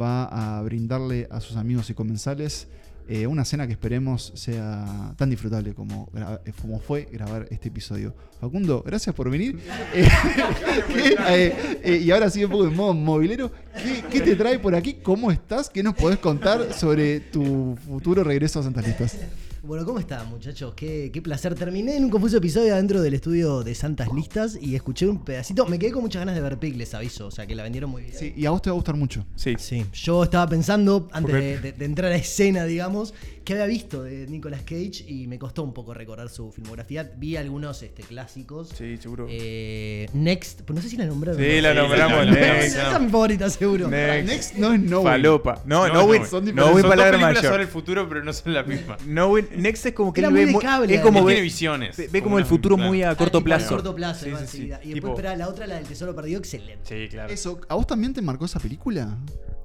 [0.00, 2.68] va a brindarle a sus amigos y comensales
[3.08, 6.10] eh, una cena que esperemos sea tan disfrutable como,
[6.44, 8.14] eh, como fue grabar este episodio.
[8.40, 9.58] Facundo, gracias por venir.
[9.94, 10.08] Eh,
[10.92, 13.50] ¿qué- eh, eh, y ahora sí un poco en modo movilero.
[13.82, 14.94] ¿Qué, qué te trae por aquí?
[15.02, 15.70] ¿Cómo estás?
[15.70, 19.16] ¿Qué nos podés contar sobre tu futuro regreso a Santas Listas?
[19.62, 20.72] Bueno, ¿cómo están, muchachos?
[20.74, 21.54] Qué, qué placer.
[21.54, 25.66] Terminé en un confuso episodio adentro del estudio de Santas Listas y escuché un pedacito.
[25.66, 27.26] Me quedé con muchas ganas de ver Pig, les aviso.
[27.26, 28.14] O sea, que la vendieron muy bien.
[28.16, 29.26] Sí, y a vos te va a gustar mucho.
[29.34, 29.56] Sí.
[29.58, 33.12] Sí, yo estaba pensando, antes Porque- de, de- de entrar a escena, digamos,
[33.48, 37.10] que había visto de Nicolas Cage y me costó un poco recordar su filmografía.
[37.16, 38.68] Vi algunos este, clásicos.
[38.76, 39.26] Sí, seguro.
[39.30, 41.40] Eh, Next, pues no sé si la nombraron.
[41.42, 42.26] Sí, la nombramos.
[42.26, 42.76] Next.
[42.76, 43.88] Esa es mi favorita, seguro.
[43.88, 44.28] Next.
[44.28, 45.02] Next no es No.
[45.02, 45.62] Falopa.
[45.64, 47.50] No, No, no, son No Son dos palabra películas mayor.
[47.52, 48.98] sobre el futuro, pero no son la misma.
[49.06, 49.48] No win.
[49.56, 51.30] Next es como que Era él muy ve de mu- cable, es como Él ve,
[51.32, 51.96] tiene visiones.
[51.96, 53.66] ve- ve Como como el futuro muy a corto Ah, tipo, plazo.
[53.66, 54.58] A corto plazo, Sí, sí.
[54.58, 56.82] Y Tipo- después, espera, la otra, la del tesoro perdido, excelente.
[56.84, 57.32] Sí, claro.
[57.32, 59.16] Eso, ¿a vos también te marcó esa película?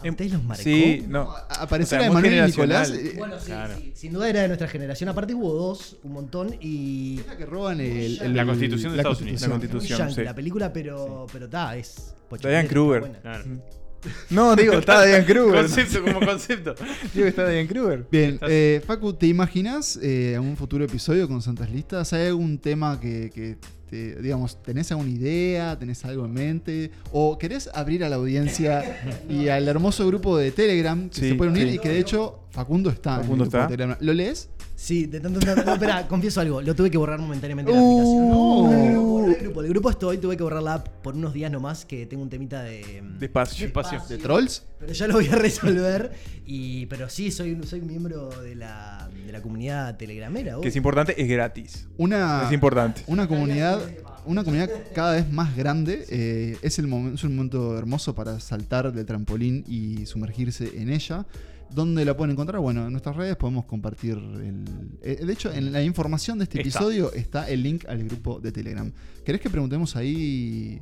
[0.07, 0.63] ¿A ustedes los marcó?
[0.63, 1.31] Sí, no.
[1.31, 2.51] A- Aparecer O sea, a muy Emanuel y.
[2.51, 2.89] Nicolás.
[2.91, 3.73] eh, Bueno, sí, Claro.
[3.77, 5.09] sí, sin duda era de nuestra generación.
[5.09, 7.19] Aparte hubo dos, un montón, y...
[7.19, 9.41] es la que roban el, el- La Constitución de la Estados Unidos.
[9.41, 10.21] La Constitución, yankee sí.
[10.23, 13.19] la película, pero pero está, es Diane Kruger.
[13.21, 13.43] Claro.
[14.31, 15.61] No, digo, está Diane Kruger.
[15.61, 16.75] Concepto como concepto.
[17.13, 18.05] Digo que está Diane Kruger.
[18.11, 22.11] Bien, eh, Facu, ¿te imaginas eh, un futuro episodio con Santas Listas?
[22.11, 23.55] ¿Hay algún tema que, que
[23.93, 26.89] te- digamos, tenés alguna idea, tenés algo en mente?
[27.11, 28.83] ¿O querés abrir a la audiencia
[29.29, 31.75] y al hermoso grupo de Telegram que Sí, se puede unir sí.
[31.75, 33.67] y que de hecho Facundo está Facundo en el grupo está.
[33.67, 33.97] de Telegram?
[34.01, 34.49] ¿Lo lees?
[34.83, 37.93] Sí, de tanto, tanto- no, espera, confieso algo, lo tuve que borrar momentáneamente la Uh,
[37.93, 38.29] aplicación.
[38.29, 38.73] No, no.
[38.73, 41.49] el grupo, el grupo, el grupo estoy, tuve que borrar la app por unos días
[41.49, 43.01] nomás que tengo un temita de...
[43.17, 43.65] Despacio.
[43.65, 44.01] Despacio.
[44.09, 44.63] ¿De Trolls?
[44.81, 46.11] Pero ya lo voy a resolver.
[46.45, 50.57] Y, pero sí, soy, soy miembro de la, de la comunidad telegramera.
[50.61, 51.87] Que es importante, es gratis.
[51.97, 53.03] Una, Es importante.
[53.07, 53.79] Una comunidad,
[54.25, 56.05] una comunidad cada vez más grande.
[56.09, 60.89] eh, es, el momen- es un momento hermoso para saltar del trampolín y sumergirse en
[60.89, 61.25] ella.
[61.73, 62.59] ¿Dónde la pueden encontrar?
[62.61, 64.63] Bueno, en nuestras redes podemos compartir el...
[65.01, 66.69] eh, de hecho, en la información de este Está.
[66.79, 68.91] episodio está el link al grupo de Telegram.
[69.25, 70.79] ¿Querés que preguntemos ahí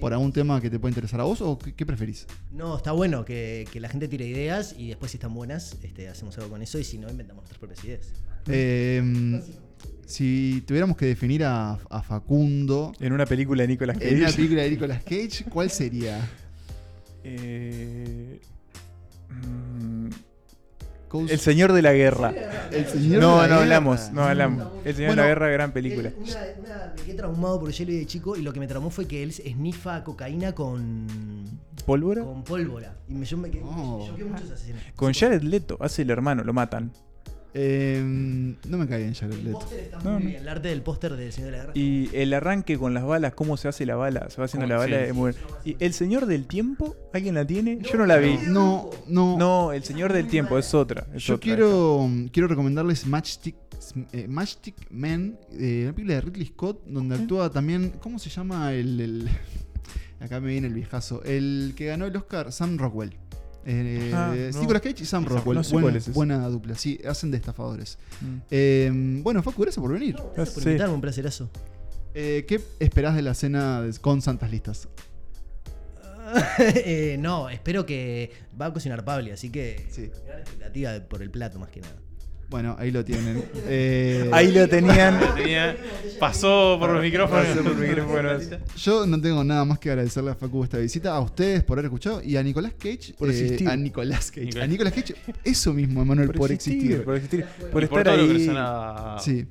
[0.00, 2.26] por algún tema que te pueda interesar a vos o qué, qué preferís?
[2.52, 6.08] No, está bueno que, que la gente tire ideas y después si están buenas, este,
[6.08, 8.12] hacemos algo con eso y si no, inventamos nuestras propias ideas.
[8.48, 9.40] Eh,
[10.06, 14.10] si tuviéramos que definir a, a Facundo En una película de Nicolas Cage.
[14.12, 16.20] en una película de Nicolas Cage, ¿cuál sería?
[17.26, 18.38] Eh,
[19.30, 20.08] mm,
[21.14, 21.32] Coast.
[21.32, 22.34] El Señor de la Guerra.
[22.72, 23.56] El Señor no, de la no Guerra.
[23.62, 24.66] hablamos, no hablamos.
[24.84, 26.10] El Señor de la Guerra, gran película.
[26.18, 29.06] Una, una- me quedé traumado por Jelly de chico y lo que me traumó fue
[29.06, 31.06] que él esnifa cocaína con,
[31.86, 32.22] ¿Pólvora?
[32.24, 32.96] con pólvora.
[33.08, 34.04] Y me, yo me quedé, Oh.
[34.08, 34.80] choqueó mucho esa escena.
[34.96, 36.92] Con Jared Leto, hace el hermano, lo matan.
[37.56, 38.02] Eh,
[38.68, 39.58] no me cae bien Jared El Leto.
[39.60, 40.28] póster está No, muy no.
[40.28, 40.40] bien.
[40.42, 41.72] El arte del póster del Señor de la Guerra.
[41.76, 44.74] Y el arranque con las balas, cómo se hace la bala, se va haciendo ¿Cómo?
[44.74, 45.04] la bala Sí.
[45.04, 45.46] es muy bueno.
[45.64, 46.96] ¿Y El Señor del Tiempo?
[47.12, 47.78] ¿Alguien la tiene?
[47.80, 48.38] Yo no la vi.
[48.48, 49.38] No, no.
[49.38, 51.06] No, El Señor del Tiempo es otra.
[51.14, 51.44] es Yo otra.
[51.44, 53.54] quiero, quiero recomendarles Matchstick,
[54.12, 57.92] eh, Matchstick Men, eh, una película de Ridley Scott, donde actúa también.
[58.00, 59.28] ¿Cómo se llama el, el-
[60.20, 61.22] Acá me viene el viejazo.
[61.24, 63.14] El que ganó el Oscar, Sam Rockwell.
[63.66, 64.60] Eh, Ah, no.
[64.60, 65.56] Nicolas Cage y Sam Rockwell.
[65.56, 66.12] no sé buena, cuál es ese.
[66.12, 67.98] buena dupla, sí, hacen de estafadores.
[68.20, 68.36] Mm.
[68.50, 68.90] Eh,
[69.22, 70.16] bueno, Facu, gracias por venir.
[70.34, 70.68] Gracias por Sí.
[70.70, 71.50] invitarme, un placerazo.
[72.14, 74.88] Eh, ¿Qué esperás de la cena de- con Santas Listas?
[76.58, 78.30] Eh, no, espero que
[78.60, 80.10] va a cocinar Pablo, así que Sí.
[80.26, 81.96] gran expectativa por el plato más que nada.
[82.54, 83.42] Bueno, ahí lo tienen.
[83.66, 85.18] Eh, Ahí lo tenían.
[85.34, 85.76] Tenía-
[86.20, 87.46] pasó por los micrófonos.
[87.46, 88.44] Pasó por micrófonos.
[88.76, 91.86] Yo no tengo nada más que agradecerle a Facu esta visita, a ustedes por haber
[91.86, 93.14] escuchado y a Nicolás Cage.
[93.18, 93.68] Por eh, existir.
[93.68, 94.44] a Nicolás Cage.
[94.44, 94.64] Nicolás.
[94.64, 97.02] A Nicolás Cage, eso mismo, Emanuel, por, existir.
[97.02, 97.44] Por existir.
[97.72, 99.18] Por Y por estar todo lo que ahí.
[99.18, 99.46] Sí.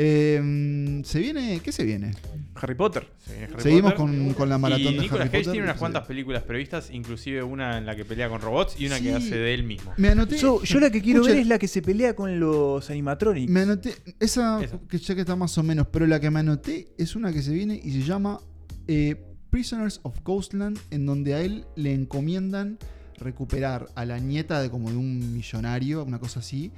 [0.00, 1.58] Eh, ¿Se viene?
[1.60, 2.12] ¿Qué se viene?
[2.54, 3.08] Harry Potter.
[3.18, 4.16] Se viene Harry Seguimos Potter.
[4.24, 5.52] con, con la maratón y de Nicolas Harry Cage Potter.
[5.52, 8.98] tiene unas cuantas películas previstas, inclusive una en la que pelea con robots y una
[8.98, 9.02] Sí.
[9.04, 9.92] que hace de él mismo.
[9.96, 10.38] Me anoté.
[10.38, 13.50] Yo, yo la que quiero ver es la que se pelea con los animatronics.
[13.50, 13.94] Me anoté.
[14.20, 14.78] Esa, Esa.
[14.88, 17.42] que ya que está más o menos, pero la que me anoté es una que
[17.42, 18.38] se viene y se llama
[18.86, 19.16] eh,
[19.50, 22.78] Prisoners of Ghostland, en donde a él le encomiendan
[23.16, 26.70] recuperar a la nieta de como de un millonario, una cosa así.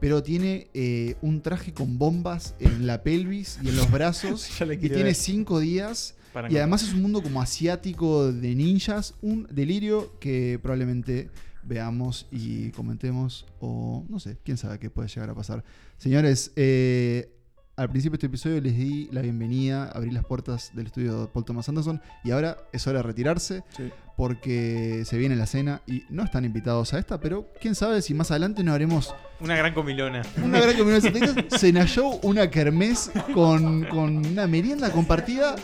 [0.00, 4.48] Pero tiene eh, un traje con bombas en la pelvis y en los brazos.
[4.60, 5.14] Y tiene ver.
[5.14, 6.14] cinco días.
[6.32, 9.14] Para Y además es un mundo como asiático de ninjas.
[9.22, 11.30] Un delirio que probablemente
[11.62, 13.46] veamos y comentemos.
[13.60, 15.64] O no sé, quién sabe qué puede llegar a pasar.
[15.96, 17.32] Señores, eh,
[17.76, 21.26] al principio de este episodio les di la bienvenida, abrí las puertas del estudio de
[21.28, 22.00] Paul Thomas Anderson.
[22.24, 23.90] Y ahora es hora de retirarse Sí.
[24.16, 27.20] Porque se viene la cena y no están invitados a esta.
[27.20, 30.22] Pero quién sabe si más adelante no haremos Una gran comilona.
[30.42, 35.54] una gran comunidad de Cena Show, una kermés con, con una merienda compartida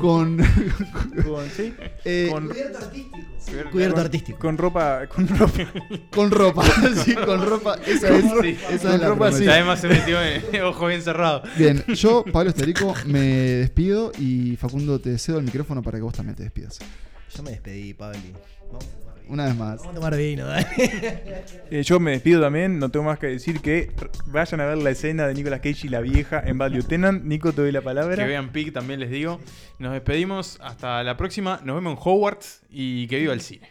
[0.00, 0.36] con,
[1.24, 1.74] Con, sí,
[2.04, 3.18] eh, con, Cubierto artístico.
[3.46, 4.38] Cubierto Cubierto artístico.
[4.38, 5.06] con ropa.
[5.08, 5.64] Con ropa.
[6.10, 6.64] con ropa.
[7.04, 7.76] Sí, con ropa.
[7.86, 9.48] Esa es, Sí, esa con es la ropa, sí.
[9.48, 10.18] Además se metió
[10.52, 11.48] en ojos bien cerrados.
[11.56, 16.14] Bien, yo, Pablo Esterico, me despido y Facundo, te cedo el micrófono para que vos
[16.14, 16.78] también te despidas.
[17.34, 18.18] Yo me despedí, Pablo.
[18.68, 19.32] Vamos a tomar vino.
[19.32, 19.78] Una vez más.
[19.78, 20.66] Vamos a tomar vino, dale.
[21.70, 24.78] Eh, yo me despido también, no tengo más que decir que r- vayan a ver
[24.78, 27.24] la escena de Nicolas Cage y la vieja en Bad Lieutenant.
[27.24, 28.14] Nico, te doy la palabra.
[28.16, 29.40] Que vean Pig también les digo.
[29.80, 30.58] Nos despedimos.
[30.62, 31.60] Hasta la próxima.
[31.64, 33.68] Nos vemos en Hogwarts y que viva el cine.